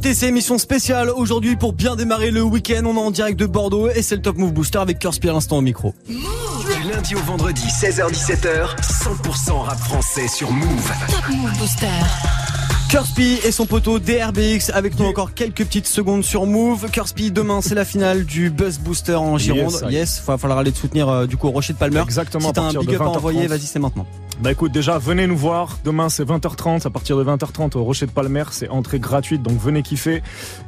[0.03, 2.83] C'est émission spéciale aujourd'hui pour bien démarrer le week-end.
[2.85, 5.27] On est en direct de Bordeaux et c'est le Top Move Booster avec Curse à
[5.27, 5.93] l'instant au micro.
[6.07, 10.91] Du lundi au vendredi, 16h17h, 100% rap français sur Move.
[11.09, 11.87] Top Move Booster.
[12.89, 16.89] Kurspi et son poteau DRBX avec nous encore quelques petites secondes sur Move.
[16.91, 19.71] Kurspi, demain c'est la finale du Buzz Booster en Gironde.
[19.83, 22.01] Yes, Yes, il va falloir aller te soutenir euh, du coup au Rocher de Palmer.
[22.01, 23.17] Exactement, Si t'as un big up à 20h30.
[23.17, 24.05] envoyer, vas-y c'est maintenant.
[24.41, 25.77] Bah écoute, déjà, venez nous voir.
[25.85, 26.87] Demain, c'est 20h30.
[26.87, 29.43] À partir de 20h30 au Rocher de Palmer, c'est entrée gratuite.
[29.43, 30.23] Donc venez kiffer.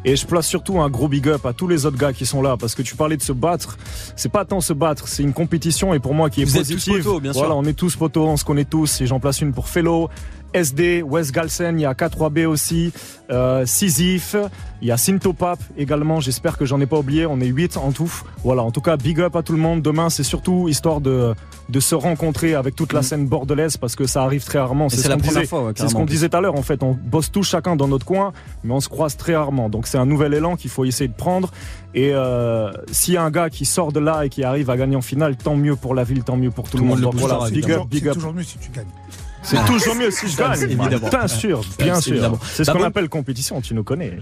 [0.05, 2.43] Et je place surtout un gros big up à tous les autres gars qui sont
[2.43, 2.55] là.
[2.55, 3.79] Parce que tu parlais de se battre.
[4.15, 5.91] C'est pas tant se battre, c'est une compétition.
[5.95, 6.97] Et pour moi, qui est Vous êtes tous positive.
[7.03, 7.41] poteaux, bien sûr.
[7.41, 9.01] voilà, on est tous poteaux, on se connaît tous.
[9.01, 10.07] Et j'en place une pour Fellow.
[10.53, 12.91] SD, West Galsen, il y a K3B aussi,
[13.31, 14.35] euh, Sisyphe,
[14.81, 17.91] il y a Syntopap également, j'espère que j'en ai pas oublié, on est 8 en
[17.91, 18.11] tout.
[18.43, 19.81] Voilà, en tout cas, big up à tout le monde.
[19.81, 21.33] Demain, c'est surtout histoire de,
[21.69, 24.87] de se rencontrer avec toute la scène bordelaise parce que ça arrive très rarement.
[24.87, 24.89] Mm.
[24.89, 26.05] C'est ce la qu'on première disait- fois, ouais, C'est ce plus.
[26.05, 28.33] disait tout à l'heure, en fait, on bosse tous chacun dans notre coin,
[28.63, 29.69] mais on se croise très rarement.
[29.69, 31.49] Donc c'est un nouvel élan qu'il faut essayer de prendre.
[31.95, 34.77] Et euh, s'il y a un gars qui sort de là et qui arrive à
[34.77, 36.99] gagner en finale, tant mieux pour la ville, tant mieux pour tout, le monde.
[37.01, 38.15] Donc voilà, big up, big up.
[38.15, 38.85] toujours mieux si tu gagnes.
[39.43, 40.53] C'est toujours mieux si je gagne.
[40.61, 41.09] Évidemment.
[41.09, 42.13] Bien sûr, bien sûr.
[42.13, 42.39] Évidemment.
[42.43, 44.17] C'est ce Bah qu'on bon- appelle compétition, tu nous connais.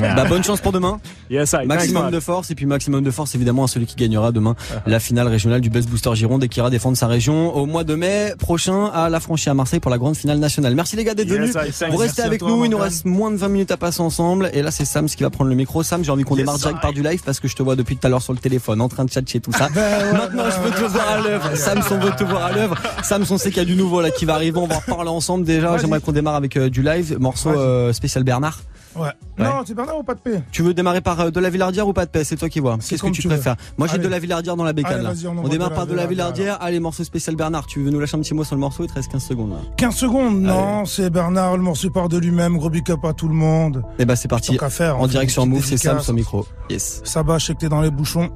[0.00, 1.00] Bah, bonne chance pour demain.
[1.30, 4.32] Yes, I, Maximum de force et puis maximum de force évidemment à celui qui gagnera
[4.32, 4.54] demain
[4.86, 7.84] la finale régionale du Best Booster Gironde et qui ira défendre sa région au mois
[7.84, 10.74] de mai prochain à la franchise à Marseille pour la grande finale nationale.
[10.74, 11.80] Merci les gars d'être Yes, venus.
[11.80, 11.90] I.
[11.90, 14.50] Vous restez avec toi, nous, il nous reste moins de 20 minutes à passer ensemble
[14.52, 15.82] et là c'est Sam qui va prendre le micro.
[15.82, 17.76] Sam, j'ai envie qu'on Yes, démarre direct par du live parce que je te vois
[17.76, 19.68] depuis tout à l'heure sur le téléphone en train de chatcher tout ça.
[20.12, 21.56] Maintenant, je veux te voir à l'œuvre.
[21.56, 22.76] Sam, on veut te voir à l'œuvre.
[23.02, 24.58] Sam, on sait qu'il y a du nouveau là qui va arriver.
[24.66, 25.78] On va en reparler ensemble déjà.
[25.78, 28.60] J'aimerais qu'on démarre avec euh, du live, morceau euh, spécial Bernard.
[28.96, 29.10] Ouais.
[29.38, 30.42] Non, c'est Bernard ou pas de paix?
[30.50, 32.24] Tu veux démarrer par euh, de la Villardière ou pas de paix?
[32.24, 32.78] C'est toi qui vois.
[32.78, 33.54] Qu'est-ce que tu préfères?
[33.76, 35.06] Moi, j'ai de la Villardière dans la bécane.
[35.06, 35.30] Allez, là.
[35.30, 36.58] on démarre de la par de la Villardière.
[36.60, 37.66] Allez, morceau spécial Bernard.
[37.66, 38.82] Tu veux nous lâcher un petit mot sur le morceau?
[38.82, 39.50] Il te reste 15 secondes.
[39.52, 39.58] Là.
[39.76, 43.28] 15 secondes, non, c'est Bernard, le morceau part de lui-même, gros big up à tout
[43.28, 43.84] le monde.
[43.98, 44.58] Et bah, c'est parti.
[44.68, 46.46] Faire, on En fait direct sur Move, c'est Sam sur micro.
[46.70, 47.02] Yes.
[47.04, 48.30] Ça va, je sais que t'es dans les bouchons.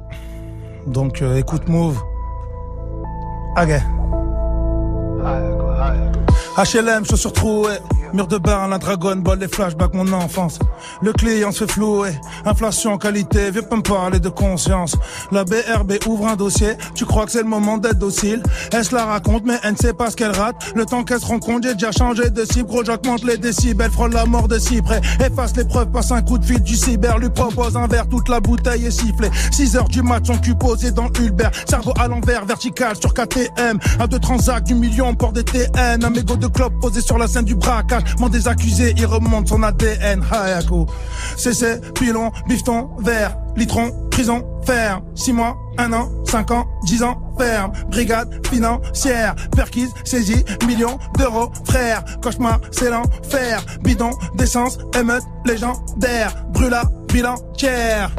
[0.87, 2.01] Donc euh, écoute Move.
[3.57, 3.71] Ok.
[6.57, 7.79] HLM, chaussures trouées.
[8.13, 10.59] Mur de bar, la Dragon Ball, les flashbacks, mon enfance.
[11.01, 12.11] Le client se fait flouer.
[12.45, 14.97] Inflation, qualité, viens pas me parler de conscience.
[15.31, 16.77] La BRB ouvre un dossier.
[16.95, 18.43] Tu crois que c'est le moment d'être docile?
[18.73, 20.57] Elle se la raconte, mais elle ne sait pas ce qu'elle rate.
[20.75, 22.69] Le temps qu'elle se rend compte, j'ai déjà changé de cible.
[22.69, 25.01] Gros, j'augmente les décibels, frôle la mort de si près.
[25.25, 27.19] Efface les preuves, passe un coup de fil du cyber.
[27.19, 29.31] Lui propose un verre, toute la bouteille est sifflée.
[29.53, 31.53] 6 heures du mat, son cul posé dans Ulbert.
[31.69, 33.79] Cerveau à l'envers, vertical sur KTM.
[34.01, 36.05] À deux transacts du million, port des TN.
[36.05, 38.00] Un mégot de clope posé sur la scène du braquage.
[38.19, 40.23] M'en des accusés, il remonte son ADN.
[40.31, 40.87] Hayako.
[41.37, 43.37] CC, pilon, bifton, vert.
[43.57, 45.03] Litron, prison, ferme.
[45.15, 47.73] 6 mois, 1 an, 5 ans, 10 ans, ferme.
[47.91, 52.05] Brigade financière, perquise, saisie, millions d'euros, frère.
[52.23, 53.65] Cauchemar, c'est l'enfer.
[53.83, 56.35] Bidon, d'essence, émeute, légendaire.
[56.53, 56.83] Brûla,
[57.13, 58.11] bilan, tiers.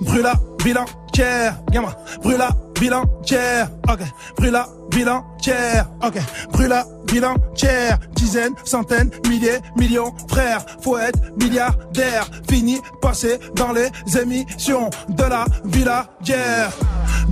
[0.00, 1.54] Brûla, bilan, tiers.
[1.70, 3.68] Gamin, brûla, bilan, tiers.
[3.88, 4.00] Ok.
[4.36, 5.86] Brûla, bilan, tiers.
[6.02, 6.18] Ok.
[6.52, 7.98] Brûla, bilan, tiers.
[8.14, 10.64] Dizaines, centaines, milliers, millions, frères.
[10.82, 12.26] Faut être milliardaire.
[12.48, 13.88] Fini, passé dans les
[14.20, 16.70] émissions de la villagère.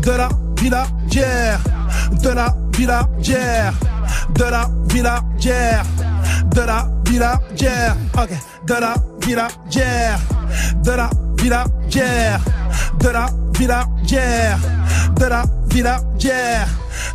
[0.02, 1.60] De la villagère.
[2.22, 3.72] De la villagère.
[4.34, 5.84] De la villagère.
[6.54, 7.96] De la villagère.
[8.14, 8.30] Ok.
[8.66, 10.18] De la villagère.
[10.84, 12.40] De la villagère.
[12.98, 13.26] De la
[13.58, 14.58] villagère.
[15.16, 16.68] De la villagère.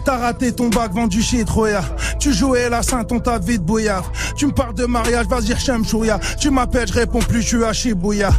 [0.03, 1.82] T'as raté ton bac vendu chez Troya.
[2.20, 4.12] Tu jouais la sainte, on t'a vite bouillard.
[4.36, 6.20] Tu me parles de mariage, vas-y, Rechem Chouya.
[6.39, 8.30] Tu m'appelles, je réponds plus, je suis à Shibuya.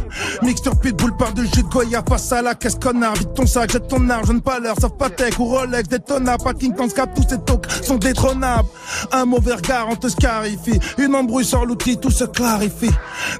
[0.41, 2.01] Mixture pitbull par de jus de Goya.
[2.01, 3.15] Passe à la caisse, connard.
[3.15, 4.75] Vite ton sac, jette ton argent, pas l'heure.
[4.79, 6.43] Sauf pas tech ou Rolex, détonable.
[6.43, 8.67] Pas King Scap, tous ces tocs sont détrônables.
[9.11, 10.79] Un mauvais regard, on te scarifie.
[10.97, 12.91] Une embrouille sur l'outil, tout se clarifie.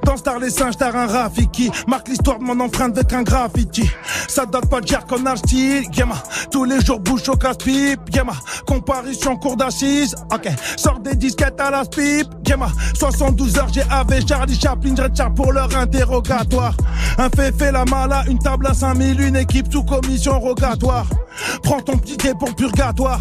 [0.04, 1.70] Dans Star les singes, t'as un Rafiki.
[1.86, 3.90] Marque l'histoire de mon empreinte avec un graffiti.
[4.28, 6.16] Ça date pas de dire qu'on a le style, Yama.
[6.50, 8.00] Tous les jours bouche au casse-pipe.
[8.66, 10.48] Comparution cour d'assises, ok.
[10.76, 12.68] Sors des disquettes à la pipe, Yama.
[12.94, 16.74] 72 heures, j'ai avec Charlie Chaplin, Richard pour leur interrogatoire.
[17.18, 21.06] Un fait fait la mala, une table à 5000, une équipe sous commission rogatoire.
[21.62, 23.20] Prends ton pour le purgatoire.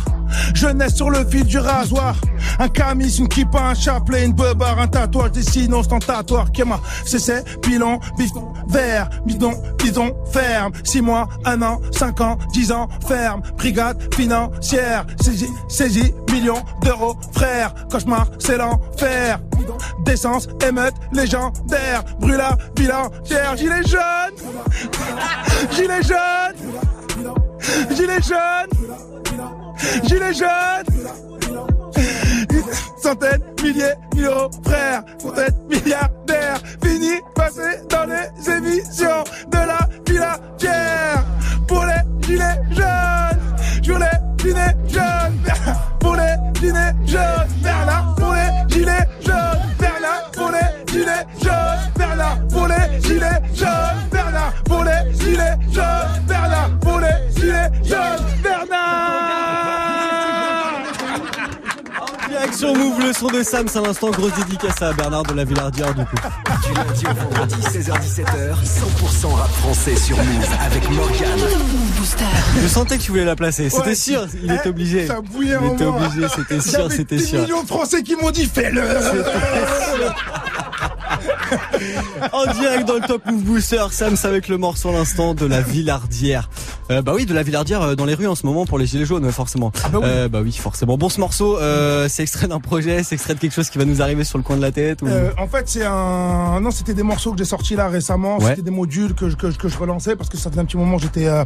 [0.54, 2.16] Jeunesse sur le fil du rasoir.
[2.60, 6.52] Un camis, une kippa, un chapelet, une beubare, un tatouage, des signes ostentatoires.
[6.52, 10.72] Kema, CC, pilon, bifton, vert, bidon, bidon, ferme.
[10.84, 13.42] 6 mois, 1 an, 5 ans, 10 ans, ferme.
[13.58, 17.74] Brigade financière, saisie, saisie, millions d'euros, frère.
[17.90, 19.40] Cauchemar, c'est l'enfer.
[20.06, 22.04] D'essence, émeute, légendaire.
[22.20, 24.36] Brûla, bilan, terre, gilet jaune.
[25.72, 26.56] Gilet jaune.
[27.96, 29.19] Gilet jaune.
[30.04, 31.10] Gilet jaune
[33.02, 36.60] Centaines, milliers, millions, frères Centaines, milliardaires.
[36.84, 41.24] Fini, passé dans les émissions De la villagère.
[41.68, 43.56] Pour les gilets jaunes.
[43.82, 44.06] Je voulais
[44.38, 45.42] dîner jaune.
[46.00, 47.48] Pour les gilets jaunes.
[47.64, 49.74] Bernard Pour les gilets jaunes.
[49.80, 51.90] Bernard Pour les gilets jaunes.
[51.96, 54.10] Bernard Pour les gilets jaunes.
[54.12, 56.26] Bernard Pour les gilets jaunes.
[56.28, 58.26] Bernard Pour les gilets jaunes.
[58.44, 59.29] Bernard
[62.40, 65.44] Réaction Move, le son de Sam, c'est un instant grosse dédicace à Bernard de la
[65.44, 66.16] Villardière du coup.
[66.16, 68.54] Du lundi au vendredi, 16h-17h,
[69.24, 71.40] 100% rap français sur Move avec Morgane.
[72.62, 75.08] Je sentais que tu voulais la placer, c'était Ouais, sûr, il eh, était obligé.
[75.08, 77.42] Ça bouillait Il était obligé, c'était Il y sûr, avait c'était des sûr.
[77.42, 78.84] millions de Français qui m'ont dit fais-le.
[82.34, 85.46] En direct dans le Top Move Booster, Sam, c'est avec le morceau à l'instant de
[85.46, 86.50] la Villardière.
[86.92, 88.86] Euh, bah oui, de la Villardière euh, dans les rues en ce moment pour les
[88.88, 89.72] gilets jaunes, ouais, forcément.
[89.84, 90.06] Ah bah oui.
[90.08, 90.98] Euh, bah oui, forcément.
[90.98, 93.86] Bon, ce morceau, euh, c'est extrait d'un projet, c'est extrait de quelque chose qui va
[93.86, 95.08] nous arriver sur le coin de la tête ou...
[95.08, 96.60] Euh, en fait, c'est un.
[96.62, 98.38] Non, c'était des morceaux que j'ai sortis là récemment.
[98.40, 98.50] Ouais.
[98.50, 100.66] C'était des modules que je, que, je- que je relançais parce que ça faisait un
[100.66, 101.44] petit moment que j'étais euh,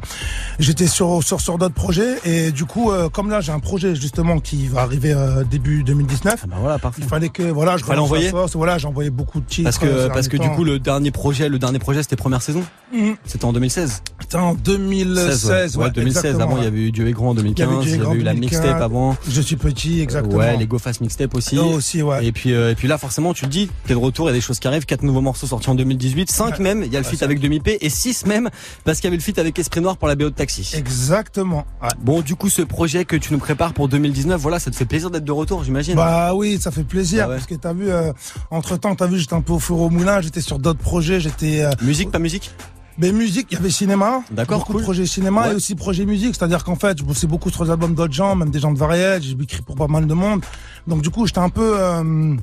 [0.59, 3.95] j'étais sur sur sur d'autres projets et du coup, euh, comme là, j'ai un projet
[3.95, 6.36] justement qui va arriver euh, début 2019.
[6.43, 7.01] Ah bah voilà, parfait.
[7.03, 8.32] Il fallait que voilà, je Fallait envoyer.
[8.53, 9.45] Voilà, j'ai envoyé beaucoup de.
[9.62, 12.41] Parce que euh, parce que du coup le dernier projet, le dernier projet c'était première
[12.41, 12.64] saison.
[12.91, 13.16] Mhm.
[13.26, 14.01] C'était en 2016.
[14.22, 15.78] C'était en 2016.
[15.78, 15.91] ouais.
[15.91, 16.26] 2016.
[16.26, 17.68] exactement, Avant, il y avait eu Dieu est grand en 2015.
[17.82, 18.39] Dieu est Il y avait eu la 2015.
[18.62, 19.16] mixtape avant.
[19.28, 20.38] Je suis petit, exactement.
[20.38, 21.58] Ouais, les Go Fast mixtape aussi.
[21.60, 22.26] Oh, aussi, ouais.
[22.26, 24.32] Et puis, euh, et puis là, forcément, tu le dis, t'es de retour, il y
[24.32, 24.86] a des choses qui arrivent.
[24.86, 26.84] Quatre nouveaux morceaux sortis en 2018, cinq même.
[26.84, 28.49] Il y a le Ouais, feat avec Demi P et six même
[28.86, 30.72] parce qu'il y avait le feat avec Esprit Noir pour la BO de Taxi.
[30.76, 31.66] Exactement.
[31.82, 31.89] ouais.
[32.01, 34.86] Bon, du coup, ce projet que tu nous prépares pour 2019, voilà, ça te fait
[34.86, 35.95] plaisir d'être de retour, j'imagine.
[35.95, 37.36] Bah oui, ça fait plaisir Bah ouais.
[37.38, 37.89] parce que t'as vu,
[38.51, 41.19] entre temps, t'as vu, j'étais un peu au four au moulin, j'étais sur d'autres projets,
[41.19, 41.63] j'étais.
[41.63, 42.51] euh, Musique, pas musique?
[42.99, 44.21] Mais musique, il y avait cinéma.
[44.31, 44.81] D'accord, Beaucoup cool.
[44.81, 45.51] de projets cinéma Ouais.
[45.53, 46.35] et aussi projets musique.
[46.35, 48.77] C'est-à-dire qu'en fait, je bossais beaucoup sur les albums d'autres gens, même des gens de
[48.77, 49.23] Variette.
[49.23, 50.43] J'ai écrit pour pas mal de monde.
[50.87, 52.35] Donc du coup, j'étais un peu, euh,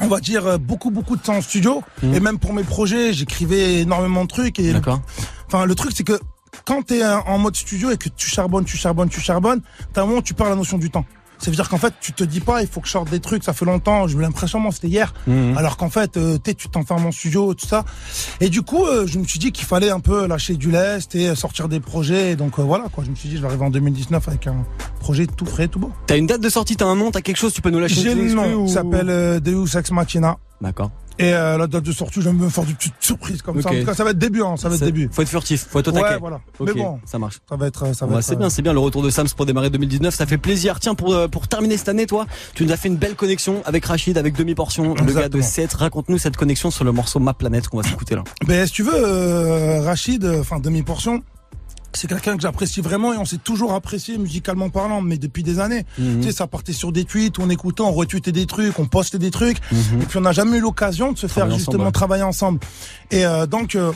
[0.00, 1.82] on va dire, euh, beaucoup, beaucoup de temps en studio.
[2.02, 2.14] Mhm.
[2.14, 4.58] Et même pour mes projets, j'écrivais énormément de trucs.
[4.60, 5.02] Et D'accord.
[5.46, 6.18] Enfin, le truc, c'est que
[6.64, 9.60] quand t'es euh, en mode studio et que tu charbonnes, tu charbonnes, tu charbonnes,
[9.92, 11.04] t'as un moment où tu perds la notion du temps.
[11.42, 13.18] Ça veut dire qu'en fait, tu te dis pas, il faut que je sorte des
[13.20, 15.12] trucs, ça fait longtemps, j'ai eu l'impression, moi, c'était hier.
[15.26, 15.56] Mhm.
[15.58, 17.84] Alors qu'en fait, euh, tu t'enfermes en studio, tout ça.
[18.40, 21.14] Et du coup, euh, je me suis dit qu'il fallait un peu lâcher du lest
[21.16, 22.32] et sortir des projets.
[22.32, 23.02] Et donc euh, voilà, quoi.
[23.04, 24.64] Je me suis dit, je vais arriver en 2019 avec un
[25.00, 25.90] projet tout frais, tout beau.
[26.06, 28.00] T'as une date de sortie, t'as un nom, t'as quelque chose, tu peux nous lâcher
[28.02, 30.38] J'ai le nom, ou- s'appelle euh, Deus Ex Machina.
[30.62, 30.90] D'accord.
[31.18, 33.68] Et euh, la date de sortie, j'aime me faire des petites surprises comme ça.
[33.68, 35.10] En tout cas, ça va être début, hein, ça va être début.
[35.12, 36.18] Faut être furtif, faut être au Ouais, taquet.
[36.18, 36.40] voilà.
[36.58, 37.38] Ok, Mais bon, ça marche.
[37.46, 39.02] ça va être, euh, ça va Ouais, être, c'est euh, bien, c'est bien le retour
[39.02, 40.80] de Sams pour démarrer 2019, ça fait plaisir.
[40.80, 43.60] Tiens, pour, euh, pour terminer cette année, toi, tu nous as fait une belle connexion
[43.66, 45.42] avec Rachid, avec Demi-Portion, le gars de Exactement.
[45.42, 45.72] 7.
[45.74, 48.24] Raconte-nous cette connexion sur le morceau Ma Planète qu'on va s'écouter là.
[48.46, 51.22] Ben, si tu veux, euh, Rachid, euh, enfin demi-portion,
[51.94, 55.58] c'est quelqu'un que j'apprécie vraiment et on s'est toujours apprécié musicalement parlant, mais depuis des
[55.58, 55.84] années.
[55.98, 56.20] Mhm.
[56.20, 59.18] Tu sais, ça partait sur des tweets, on écoutait, on retweetait des trucs, on postait
[59.18, 60.02] des trucs, Mhm.
[60.02, 62.60] et puis on n'a jamais eu l'occasion de se faire justement ensemble, travailler ensemble.
[63.10, 63.74] Et euh, donc.
[63.74, 63.92] euh,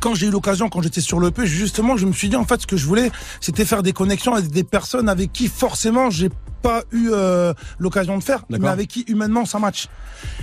[0.00, 2.44] quand j'ai eu l'occasion, quand j'étais sur le P, justement, je me suis dit en
[2.44, 6.10] fait ce que je voulais, c'était faire des connexions avec des personnes avec qui forcément
[6.10, 6.30] j'ai
[6.64, 9.88] pas eu euh, l'occasion de faire, mais avec qui humainement ça match.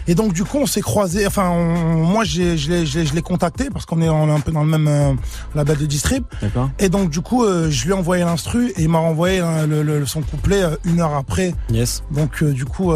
[0.07, 1.25] Et donc du coup on s'est croisés.
[1.25, 4.63] Enfin on- moi j'ai je l'ai contacté parce qu'on est on est un peu dans
[4.63, 5.13] le même euh,
[5.55, 6.23] label de distrib.
[6.41, 6.69] D'accord.
[6.79, 9.65] Et donc du coup euh, je lui ai envoyé l'instru et il m'a renvoyé euh,
[9.65, 11.53] le, le- son couplet euh, une heure après.
[11.71, 12.03] Yes.
[12.11, 12.91] Donc du coup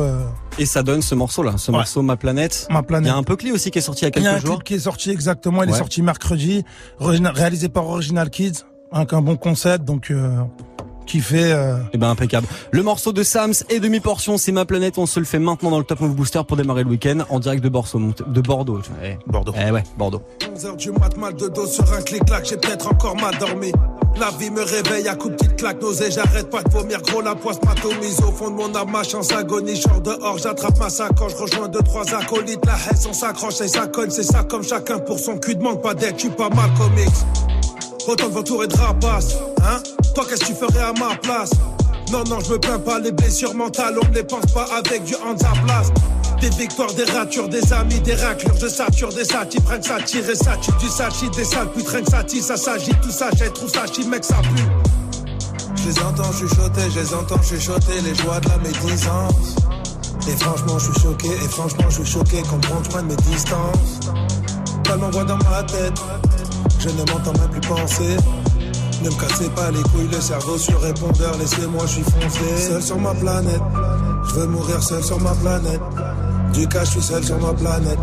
[0.60, 1.78] Et ça donne ce morceau là, ce Ouais.
[1.78, 2.68] morceau Ma Planète.
[2.70, 3.08] ma Il planète.
[3.12, 4.30] y a un peu clé aussi qui est sorti il y a Il y a
[4.30, 4.56] un quelques jours.
[4.58, 5.64] clip qui est sorti exactement.
[5.64, 5.76] Il Ouais.
[5.76, 6.64] est sorti mercredi,
[7.00, 9.84] réalisé par Original Kids, avec un bon concept.
[9.84, 10.12] Donc
[11.06, 12.48] qui fait euh, Eh ben impeccable.
[12.72, 14.98] Le morceau de Sams et demi-portion, c'est Ma Planète.
[14.98, 17.40] On se le fait maintenant dans le Top Move Booster pour démarrer le week-end en
[17.40, 18.14] direct de Bordeaux.
[18.28, 18.82] De Bordeaux.
[19.04, 19.54] Eh, Bordeaux.
[19.56, 20.22] Eh ouais, Bordeaux.
[20.56, 23.72] 11h du mat, mal de dos sur un clic-clac, j'ai peut-être encore mal dormi.
[24.18, 27.22] La vie me réveille à coups de petites claques, nausée, j'arrête pas de vomir, gros
[27.22, 30.90] la poisse m'atomise au fond de mon âme, ma chance agonie, genre dehors, j'attrape ma
[30.90, 34.64] sacoche, rejoins deux, trois acolytes, la haine, on s'accroche et ça cogne, c'est ça comme
[34.64, 37.55] chacun pour son cul, demande pas d'aide, tu pas mal comics.
[38.08, 39.82] Autant de vautours et de rapaces, hein?
[40.14, 41.50] Toi, qu'est-ce que tu ferais à ma place?
[42.12, 45.04] Non, non, je me plains pas, les blessures mentales, on ne les pense pas avec
[45.06, 45.16] du
[45.66, 45.88] place.
[46.40, 50.00] Des victoires, des ratures, des amis, des raclures, je sature des satis, prends que ça
[50.06, 53.50] tire et ça du sachi, des sales putrains que ça ça s'agite, tout ça, j'ai
[53.50, 54.64] trouve ça mec, ça pue.
[55.76, 59.56] Je les entends chuchoter, je les entends chuchoter, les joies de la médisance.
[60.28, 63.16] Et franchement, je suis choqué, et franchement, je suis choqué qu'on prend je prenne mes
[63.16, 64.00] distances?
[64.84, 65.94] Tellement voix dans ma tête,
[66.86, 68.18] je ne m'entends même plus penser.
[69.02, 72.68] Ne me cassez pas les couilles, le cerveau sur répondeur, laissez-moi, je suis foncé.
[72.70, 73.62] Seul sur ma planète,
[74.28, 75.82] je veux mourir seul sur ma planète.
[76.54, 78.00] Du cas, je suis seul sur ma planète.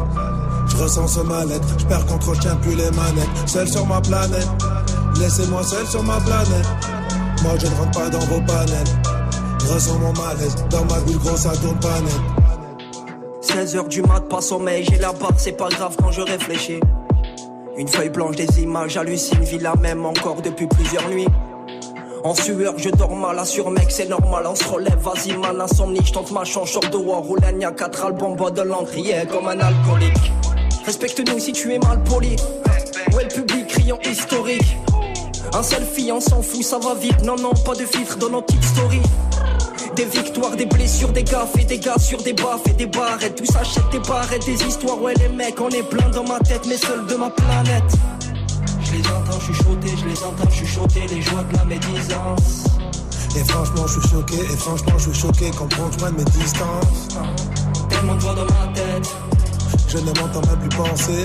[0.69, 3.29] Je ressens ce mal-être, je perds contrôle, je tiens plus les manettes.
[3.47, 4.49] Seul sur ma planète,
[5.19, 6.67] laissez-moi seul sur ma planète.
[7.43, 8.85] Moi, je ne rentre pas dans vos panels.
[9.61, 12.21] Je ressens mon malaise, dans ma bulle, gros, ça tourne pas net.
[13.43, 16.81] 16h du mat, pas sommeil, j'ai la barre, c'est pas grave quand je réfléchis.
[17.77, 21.29] Une feuille blanche, des images, hallucine, vis la même encore depuis plusieurs nuits.
[22.23, 26.01] En sueur, je dors mal, assure mec, c'est normal, on se relève, vas-y man, insomnie,
[26.05, 29.49] je tente ma chance, short de war, roule a quatre albums, bois de l'encrier comme
[29.49, 30.33] un alcoolique.
[30.85, 32.37] Respecte-nous si tu es mal poli.
[33.15, 33.67] Ouais, le public?
[33.69, 34.77] Criant historique.
[35.55, 38.43] Un selfie, on s'en fout, ça va vite, non, non, pas de filtre dans nos
[38.43, 39.01] petites stories.
[39.97, 43.37] Des victoires, des blessures, des gaffes et des gars sur des baffes et des barrettes.
[43.37, 45.01] Tout s'achète des barrettes, des histoires.
[45.01, 47.93] Ouais, les mecs, on est plein dans ma tête, mais seul de ma planète.
[48.81, 52.65] Je les entends chuchoter, je les entends chuchoter, les joies de la médisance.
[53.37, 56.25] Et franchement, je suis choqué, et franchement, je suis choqué qu'on prend je prenne mes
[56.25, 57.09] distances.
[57.91, 59.15] Tellement de voix dans ma tête.
[59.89, 61.25] Je ne m'entends même plus penser.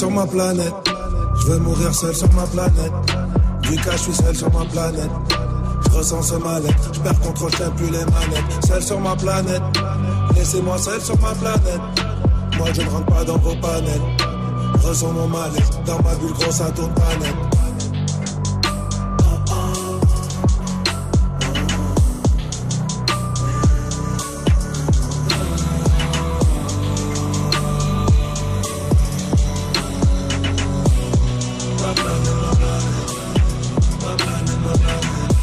[0.00, 0.72] Sur ma planète.
[1.42, 2.92] Je veux mourir seul sur ma planète.
[3.60, 5.10] Du cas, je suis seul sur ma planète.
[5.84, 8.66] Je ressens ce mal-être, je perds contrôle, je plus les manettes.
[8.66, 9.60] Seul sur ma planète,
[10.34, 11.84] laissez-moi seul sur ma planète.
[12.56, 14.00] Moi je ne rentre pas dans vos panels.
[14.82, 16.94] Ressens mon mal-être, dans ma bulle grosse à tourne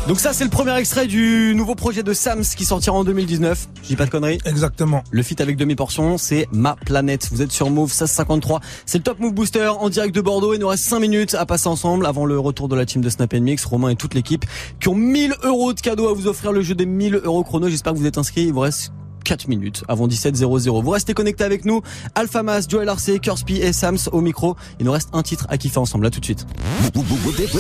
[0.08, 3.68] Donc ça c'est le premier extrait du nouveau projet de Sams qui sortira en 2019.
[3.84, 4.38] Je dis pas de conneries.
[4.46, 5.04] Exactement.
[5.12, 7.28] Le feat avec demi-portion, c'est Ma Planète.
[7.30, 8.62] Vous êtes sur Move 1653.
[8.86, 10.54] C'est le Top Move Booster en direct de Bordeaux.
[10.54, 13.10] Il nous reste 5 minutes à passer ensemble avant le retour de la team de
[13.10, 13.66] Snap Mix.
[13.66, 14.46] Romain et toute l'équipe
[14.80, 17.68] qui ont 1000 euros de cadeaux à vous offrir le jeu des 1000 euros chrono.
[17.68, 18.46] J'espère que vous êtes inscrits.
[18.46, 18.94] Il vous reste
[19.26, 20.84] 4 minutes avant 17.00.
[20.84, 21.82] Vous restez connectés avec nous.
[22.16, 24.56] Alpha Mas, Joel Arce, Kurspi et Sams au micro.
[24.80, 26.06] Il nous reste un titre à kiffer ensemble.
[26.06, 26.48] À tout de suite.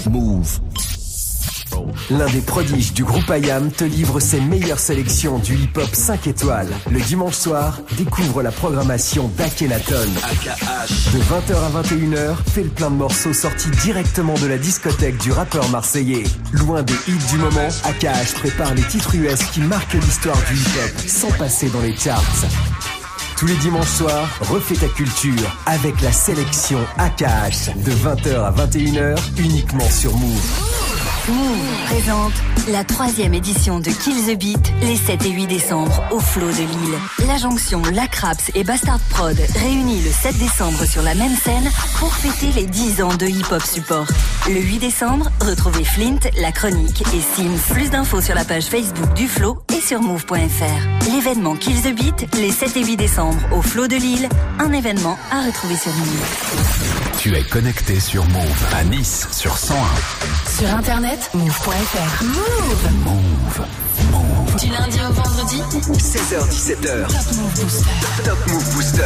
[0.10, 0.62] Move.
[2.10, 6.70] L'un des prodiges du groupe IAM te livre ses meilleures sélections du hip-hop 5 étoiles.
[6.90, 10.08] Le dimanche soir, découvre la programmation d'Akhenaton.
[11.14, 15.32] De 20h à 21h, fais le plein de morceaux sortis directement de la discothèque du
[15.32, 16.24] rappeur marseillais.
[16.54, 21.08] Loin des hits du moment, AKH prépare les titres US qui marquent l'histoire du hip-hop
[21.08, 22.24] sans passer dans les charts.
[23.38, 29.16] Tous les dimanches soirs, refais ta culture avec la sélection AKH de 20h à 21h
[29.38, 30.87] uniquement sur Move.
[31.30, 31.58] Move
[31.88, 32.34] présente
[32.70, 36.58] la troisième édition de Kill the Beat les 7 et 8 décembre au Flot de
[36.58, 37.28] Lille.
[37.28, 41.70] La jonction La Craps et Bastard Prod réunis le 7 décembre sur la même scène
[42.00, 44.08] pour fêter les 10 ans de hip-hop support.
[44.48, 47.74] Le 8 décembre, retrouvez Flint, La Chronique et Sims.
[47.74, 51.12] Plus d'infos sur la page Facebook du Flot et sur move.fr.
[51.12, 55.18] L'événement Kill the Beat les 7 et 8 décembre au Flot de Lille, un événement
[55.32, 56.88] à retrouver sur Move.
[57.20, 59.76] Tu es connecté sur Move à Nice sur 101.
[60.50, 62.24] Sur internet, move.fr.
[62.24, 62.92] Move.
[63.04, 63.66] Move.
[64.60, 65.62] Du lundi au vendredi,
[65.94, 67.08] 16h17h.
[68.24, 69.02] Top Move Booster.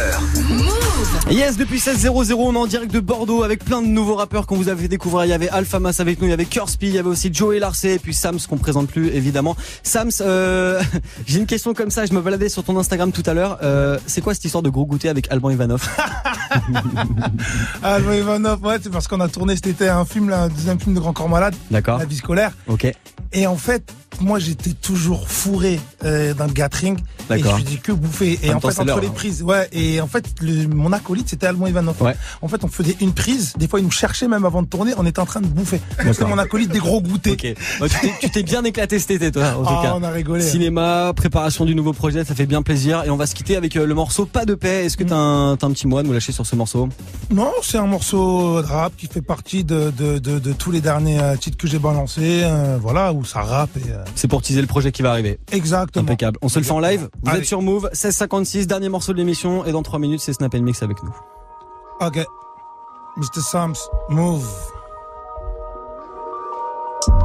[0.48, 1.30] Move.
[1.30, 4.56] Yes, depuis 16.00, on est en direct de Bordeaux avec plein de nouveaux rappeurs qu'on
[4.56, 5.24] vous a fait découvrir.
[5.24, 7.32] Il y avait Alpha Mas avec nous, il y avait Kurspi, il y avait aussi
[7.32, 9.56] Joey Larcé et puis Sams qu'on présente plus évidemment.
[9.82, 10.82] Sams, euh,
[11.26, 13.58] j'ai une question comme ça, je me baladais sur ton Instagram tout à l'heure.
[13.62, 15.88] Euh, c'est quoi cette histoire de gros goûter avec Alban Ivanov?
[17.82, 20.48] Ah, Alban Ivanov, ouais, c'est parce qu'on a tourné cet été un film, là, un
[20.48, 21.54] deuxième film de Grand Corps Malade.
[21.70, 21.98] D'accord.
[21.98, 22.52] La vie scolaire.
[22.68, 22.92] Ok.
[23.32, 26.98] Et en fait, moi, j'étais toujours fourré euh, dans le gathering.
[27.34, 28.38] Et je dis que bouffer.
[28.42, 29.12] En Et en temps, fait, entre les hein.
[29.14, 29.68] prises, ouais.
[29.72, 32.00] Et en fait, le, mon acolyte, c'était Alban Ivanov.
[32.02, 32.14] Ouais.
[32.42, 33.54] En fait, on faisait une prise.
[33.56, 34.92] Des fois, il nous cherchait même avant de tourner.
[34.98, 35.80] On était en train de bouffer.
[35.92, 36.28] C'était D'accord.
[36.28, 37.36] mon acolyte des gros goûters.
[37.80, 37.88] Ouais,
[38.20, 39.94] tu t'es- bien éclaté cet été, toi, en tout Ah, cas.
[39.96, 40.42] on a rigolé.
[40.42, 43.04] Cinéma, préparation du nouveau projet, ça fait bien plaisir.
[43.06, 44.84] Et on va se quitter avec euh, le morceau Pas de paix.
[44.84, 46.88] Est-ce que t'as un, t'as un petit mot à nous lâcher sur ce morceau?
[47.30, 50.80] Non, c'est un morceau de rap qui fait partie de, de, de, de tous les
[50.82, 52.42] derniers euh, titres que j'ai balancés.
[52.44, 53.70] euh, voilà, où ça rappe.
[53.88, 55.38] Euh, C'est pour teaser le projet qui va arriver.
[55.52, 56.04] exactement.
[56.04, 56.38] Impeccable.
[56.42, 57.08] On se le fait en live.
[57.22, 57.40] Vous Allez.
[57.40, 59.64] êtes sur Move, 1656, dernier morceau de l'émission.
[59.64, 61.14] Et dans 3 minutes, c'est Snap Mix avec nous.
[62.00, 62.18] Ok.
[63.16, 63.40] Mr.
[63.42, 63.74] Sams,
[64.08, 64.46] move.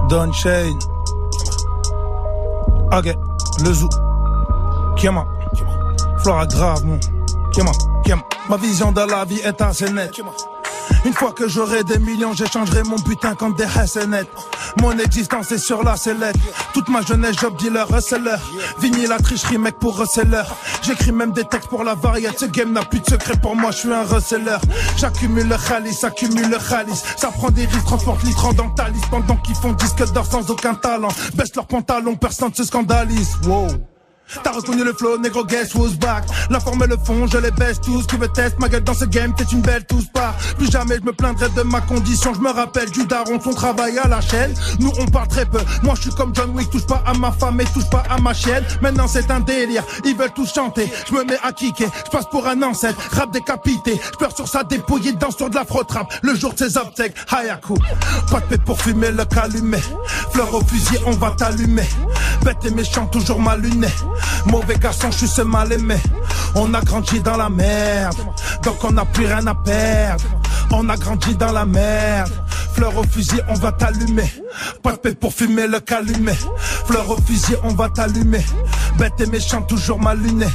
[0.10, 0.78] Don Shane.
[2.92, 3.14] Ok.
[3.64, 3.90] Le zoo.
[4.98, 5.26] Kiama.
[6.20, 7.00] Flora grave, mon.
[8.50, 10.22] Ma vision de la vie est assez nette.
[11.06, 14.28] Une fois que j'aurai des millions, j'échangerai mon putain contre des SNet.
[14.82, 16.38] Mon existence est sur la sellette.
[16.74, 18.38] Toute ma jeunesse, job dealer, reseller.
[18.80, 20.44] Vinyle la tricherie, mec pour reseller.
[20.82, 22.38] J'écris même des textes pour la variété.
[22.40, 24.58] Ce game n'a plus de secret pour moi, je suis un reseller.
[24.98, 27.02] J'accumule le khalis, accumule le khalis.
[27.18, 29.02] Ça prend des risques, transporte litres dans talis.
[29.12, 31.10] Pendant qu'ils font disque d'or sans aucun talent.
[31.36, 33.38] Baisse leurs pantalons, personne ne se scandalise.
[33.46, 33.68] Wow.
[34.44, 36.26] T'as reconnu le flow, négro, guess who's back?
[36.50, 38.06] La forme et le fond, je les baisse tous.
[38.08, 40.36] Qui veut test ma gueule dans ce game, t'es une belle tous pas.
[40.58, 42.34] Plus jamais je me plaindrai de ma condition.
[42.34, 44.54] Je me rappelle du daron, son travail à la chaîne.
[44.80, 47.32] Nous on parle très peu, moi je suis comme John Wick Touche pas à ma
[47.32, 50.92] femme et touche pas à ma chienne Maintenant c'est un délire, ils veulent tous chanter.
[51.08, 52.98] Je me mets à kicker, je passe pour un ancêtre.
[53.12, 56.54] Rap décapité, je pleure sur sa dépouille Il danse sur de la fraude-rap, le jour
[56.54, 57.76] de ses obsèques Hayaku,
[58.30, 59.82] pas de paix pour fumer le calumet.
[60.32, 61.88] Fleur au fusil, on va t'allumer.
[62.44, 63.88] Bête et méchant, toujours mal luné
[64.46, 65.98] Mauvais garçon, je suis ce mal aimé.
[66.56, 68.18] On a grandi dans la merde,
[68.64, 70.24] donc on n'a plus rien à perdre.
[70.72, 72.32] On a grandi dans la merde.
[72.74, 74.32] Fleur au fusil, on va t'allumer.
[74.84, 76.38] Pas pour fumer le calumet.
[76.86, 78.46] Fleur au fusil, on va t'allumer.
[79.00, 80.46] Bête et méchant, toujours mal luné.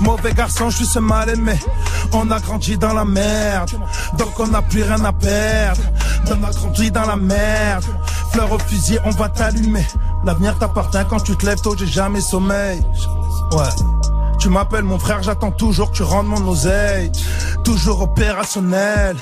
[0.00, 1.58] Mauvais garçon, je suis ce mal aimé.
[2.12, 3.70] On a grandi dans la merde,
[4.18, 5.82] donc on n'a plus rien à perdre.
[6.28, 7.84] On a grandi dans la merde.
[8.32, 9.86] Fleur au fusil, on va t'allumer.
[10.26, 12.84] L'avenir t'appartient quand tu te lèves tôt, j'ai jamais sommeil.
[13.52, 13.68] Ouais.
[14.40, 17.12] Tu m'appelles mon frère, j'attends toujours que tu rendes mon oseille.
[17.62, 19.16] Toujours opérationnel.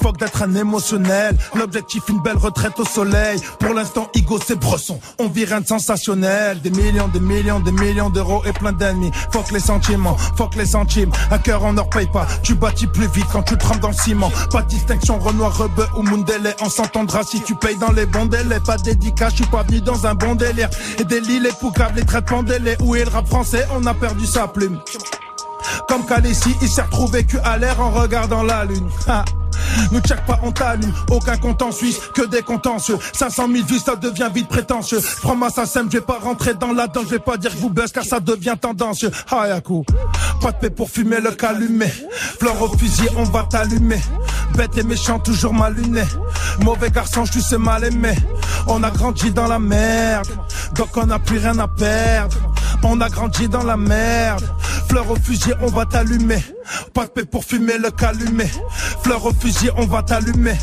[0.00, 1.36] Fuck d'être un émotionnel.
[1.54, 3.40] L'objectif, une belle retraite au soleil.
[3.58, 4.98] Pour l'instant, Igo, c'est Bresson.
[5.18, 6.60] On vit rien de sensationnel.
[6.60, 9.10] Des millions, des millions, des millions d'euros et plein d'ennemis.
[9.32, 11.10] Fuck les sentiments, fuck les centimes.
[11.30, 12.26] Un cœur en or paye pas.
[12.42, 14.30] Tu bâtis plus vite quand tu trempes dans le ciment.
[14.50, 16.54] Pas de distinction, Renoir, Rebeu ou Mundele.
[16.60, 18.60] On s'entendra si tu payes dans les bons délais.
[18.60, 20.68] Pas dédicace, je suis pas venu dans un bon délire.
[20.98, 22.76] Et des lits, les poucaves, les traitements délais.
[22.80, 23.66] Où est le rap français?
[23.74, 24.80] On a perdu sa plume.
[25.88, 28.88] Comme Khaleesi, il s'est retrouvé que à l'air en regardant la lune.
[29.92, 30.92] Ne check pas, on t'allume.
[31.10, 32.98] Aucun compte en Suisse, que des contentieux.
[33.12, 35.00] 500 000 vues, ça devient vite prétentieux.
[35.22, 37.58] Prends ma SACEM, je vais pas rentrer dans la dent, je vais pas dire que
[37.58, 39.10] vous buzz car ça devient tendancieux.
[39.30, 39.84] Hayaku.
[40.40, 41.92] Pas de paix pour fumer le calumet.
[42.38, 44.00] Fleur au fusil, on va t'allumer.
[44.56, 46.04] Bête et méchant, toujours mal luné.
[46.60, 48.14] Mauvais garçon, je suis mal aimé.
[48.66, 50.28] On a grandi dans la merde.
[50.74, 52.36] Donc on n'a plus rien à perdre.
[52.82, 54.44] On a grandi dans la merde.
[54.88, 56.42] Fleur au fusil, on va t'allumer.
[56.92, 58.50] Pas de paix pour fumer le calumet.
[59.02, 59.32] Fleur au
[59.76, 60.56] on va t'allumer.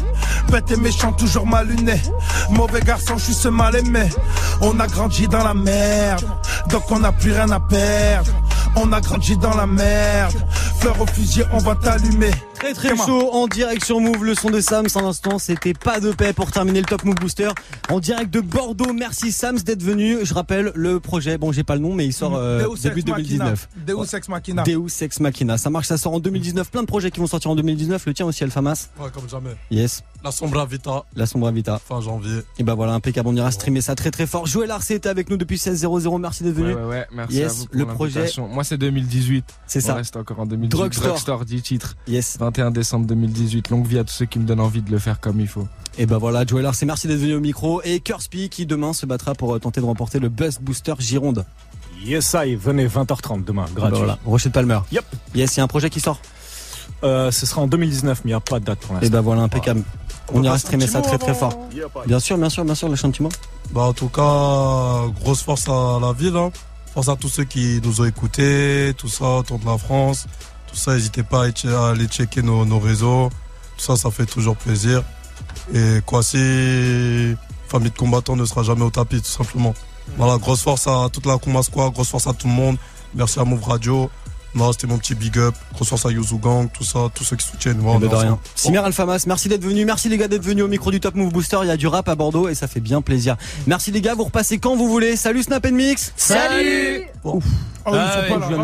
[0.49, 2.01] Bête et méchant, toujours mal luné.
[2.49, 4.09] Mauvais garçon, je ce mal aimé.
[4.61, 6.25] On a grandi dans la merde.
[6.69, 8.32] Donc on n'a plus rien à perdre.
[8.75, 10.34] On a grandi dans la merde.
[10.79, 12.32] Fleur au fusil, on va t'allumer.
[12.62, 15.99] Très très chaud en direct sur Move, le son de Sams en instant, c'était pas
[15.99, 17.49] de paix pour terminer le Top Move Booster.
[17.89, 20.18] En direct de Bordeaux, merci Sams d'être venu.
[20.24, 22.99] Je rappelle le projet, bon j'ai pas le nom mais il sort euh, Deus début
[22.99, 23.45] Ex Machina.
[23.45, 23.70] 2019.
[23.88, 24.64] Deus Ex Machina.
[24.64, 27.49] Deus Ex Machina, ça marche, ça sort en 2019, plein de projets qui vont sortir
[27.49, 28.89] en 2019, le tien aussi Alphamas.
[28.99, 29.55] Ouais, comme jamais.
[29.72, 30.03] Yes.
[30.24, 31.80] La Sombra Vita, La Sombra Vita.
[31.84, 32.41] fin janvier.
[32.59, 34.45] Et bah voilà, impeccable, on ira streamer ça très très fort.
[34.45, 36.76] Joël Arcé était avec nous depuis 16.00, merci d'être venu.
[36.76, 38.32] Ouais, ouais, ouais, merci Yes, à vous pour le projet.
[38.38, 39.43] Moi, c'est 2018.
[39.66, 39.93] C'est On ça.
[39.95, 40.70] reste encore en 2018.
[40.78, 41.07] Drugstore.
[41.07, 41.95] Drugstore, 10 titres.
[42.07, 42.38] Yes.
[42.51, 43.69] 21 décembre 2018.
[43.69, 45.67] Longue vie à tous ceux qui me donnent envie de le faire comme il faut.
[45.97, 47.81] Et bah voilà, Joël Arcé, merci d'être venu au micro.
[47.83, 51.45] Et Kurspi qui demain se battra pour euh, tenter de remporter le Buzz Booster Gironde.
[52.03, 53.97] Yes, I, venez 20h30 demain, Bah gratuit.
[53.99, 54.79] voilà, Rochette Palmer.
[54.91, 55.05] Yep.
[55.35, 56.19] Yes, il y a un projet qui sort.
[57.03, 59.13] Euh, ce sera en 2019, mais il n'y a pas de date pour Et l'instant.
[59.13, 59.83] bah voilà, impeccable.
[60.33, 61.57] On ira streamer ça très très fort.
[62.05, 63.29] Bien sûr, bien sûr, bien sûr, petit mot.
[63.73, 66.35] Bah, en tout cas, grosse force à la ville.
[66.35, 66.51] Hein.
[66.93, 70.27] Force à tous ceux qui nous ont écoutés, tout ça autour de la France.
[70.72, 73.30] Tout ça, n'hésitez pas à aller checker nos, réseaux.
[73.78, 75.03] Tout ça, ça fait toujours plaisir.
[75.74, 77.36] Et quoi, si
[77.67, 79.74] famille de combattants ne sera jamais au tapis, tout simplement.
[80.17, 82.78] Voilà, grosse force à toute la Squad, grosse force à tout le monde.
[83.13, 84.09] Merci à Move Radio.
[84.53, 85.55] Non, c'était mon petit big up.
[85.73, 87.77] Grosse à Yuzu Gang, tout ça, tous ceux qui soutiennent.
[87.79, 88.31] Voilà, Eh ben, on est de rien.
[88.33, 88.41] ensemble.
[88.55, 89.85] Simer Alphamas, merci d'être venu.
[89.85, 91.57] Merci les gars d'être venus au micro du Top Move Booster.
[91.63, 93.37] Il y a du rap à Bordeaux et ça fait bien plaisir.
[93.65, 95.15] Merci les gars, vous repassez quand vous voulez.
[95.15, 96.11] Salut Snap and Mix.
[96.17, 97.43] Salut Ouf.
[97.85, 98.57] Ah Ah ils sont oui, pas je viens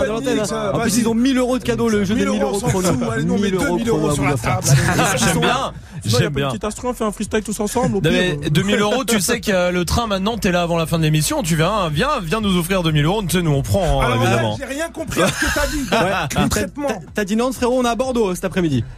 [0.00, 0.70] de l'antenne, hein.
[0.74, 2.88] En plus, ils ont 1000 euros de cadeaux, le jeu des 1000 euros chrono.
[2.92, 3.02] fout.
[3.12, 4.66] Allez, non, mais 1000 euros 2000 euros chrono à sur la table.
[4.98, 5.72] Ah, J'aime bien.
[6.04, 6.48] J'aime bien.
[6.48, 7.96] petite instru, on fait un freestyle tous ensemble.
[7.96, 8.36] au Non, pire.
[8.40, 10.98] mais 2000 euros, tu sais que euh, le train maintenant, t'es là avant la fin
[10.98, 14.00] de l'émission, tu viens, viens, viens nous offrir 2000 euros, tu sais, nous on prend,
[14.02, 14.56] hein, Alors évidemment.
[14.58, 15.86] j'ai rien compris à ce que t'as dit.
[16.42, 16.48] Ouais.
[16.48, 16.88] Traitement.
[16.88, 18.84] T'as- T'as dit Nantes, frérot, on est à Bordeaux cet après-midi.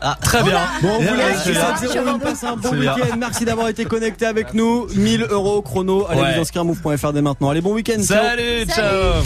[0.00, 0.60] Ah, très bien.
[0.82, 1.42] Bon, on vous laisse.
[1.44, 1.74] c'est bien.
[1.74, 2.94] 7-0, passez un bon C'est bien.
[2.94, 3.16] week-end.
[3.18, 4.86] Merci d'avoir été connecté avec nous.
[4.94, 6.06] 1000 euros chrono.
[6.08, 6.34] Allez Ouais.
[6.34, 7.48] vous inscrire à move.fr dès maintenant.
[7.50, 8.02] Allez, bon week-end.
[8.02, 8.22] ciao.
[8.22, 9.22] Salut, ciao.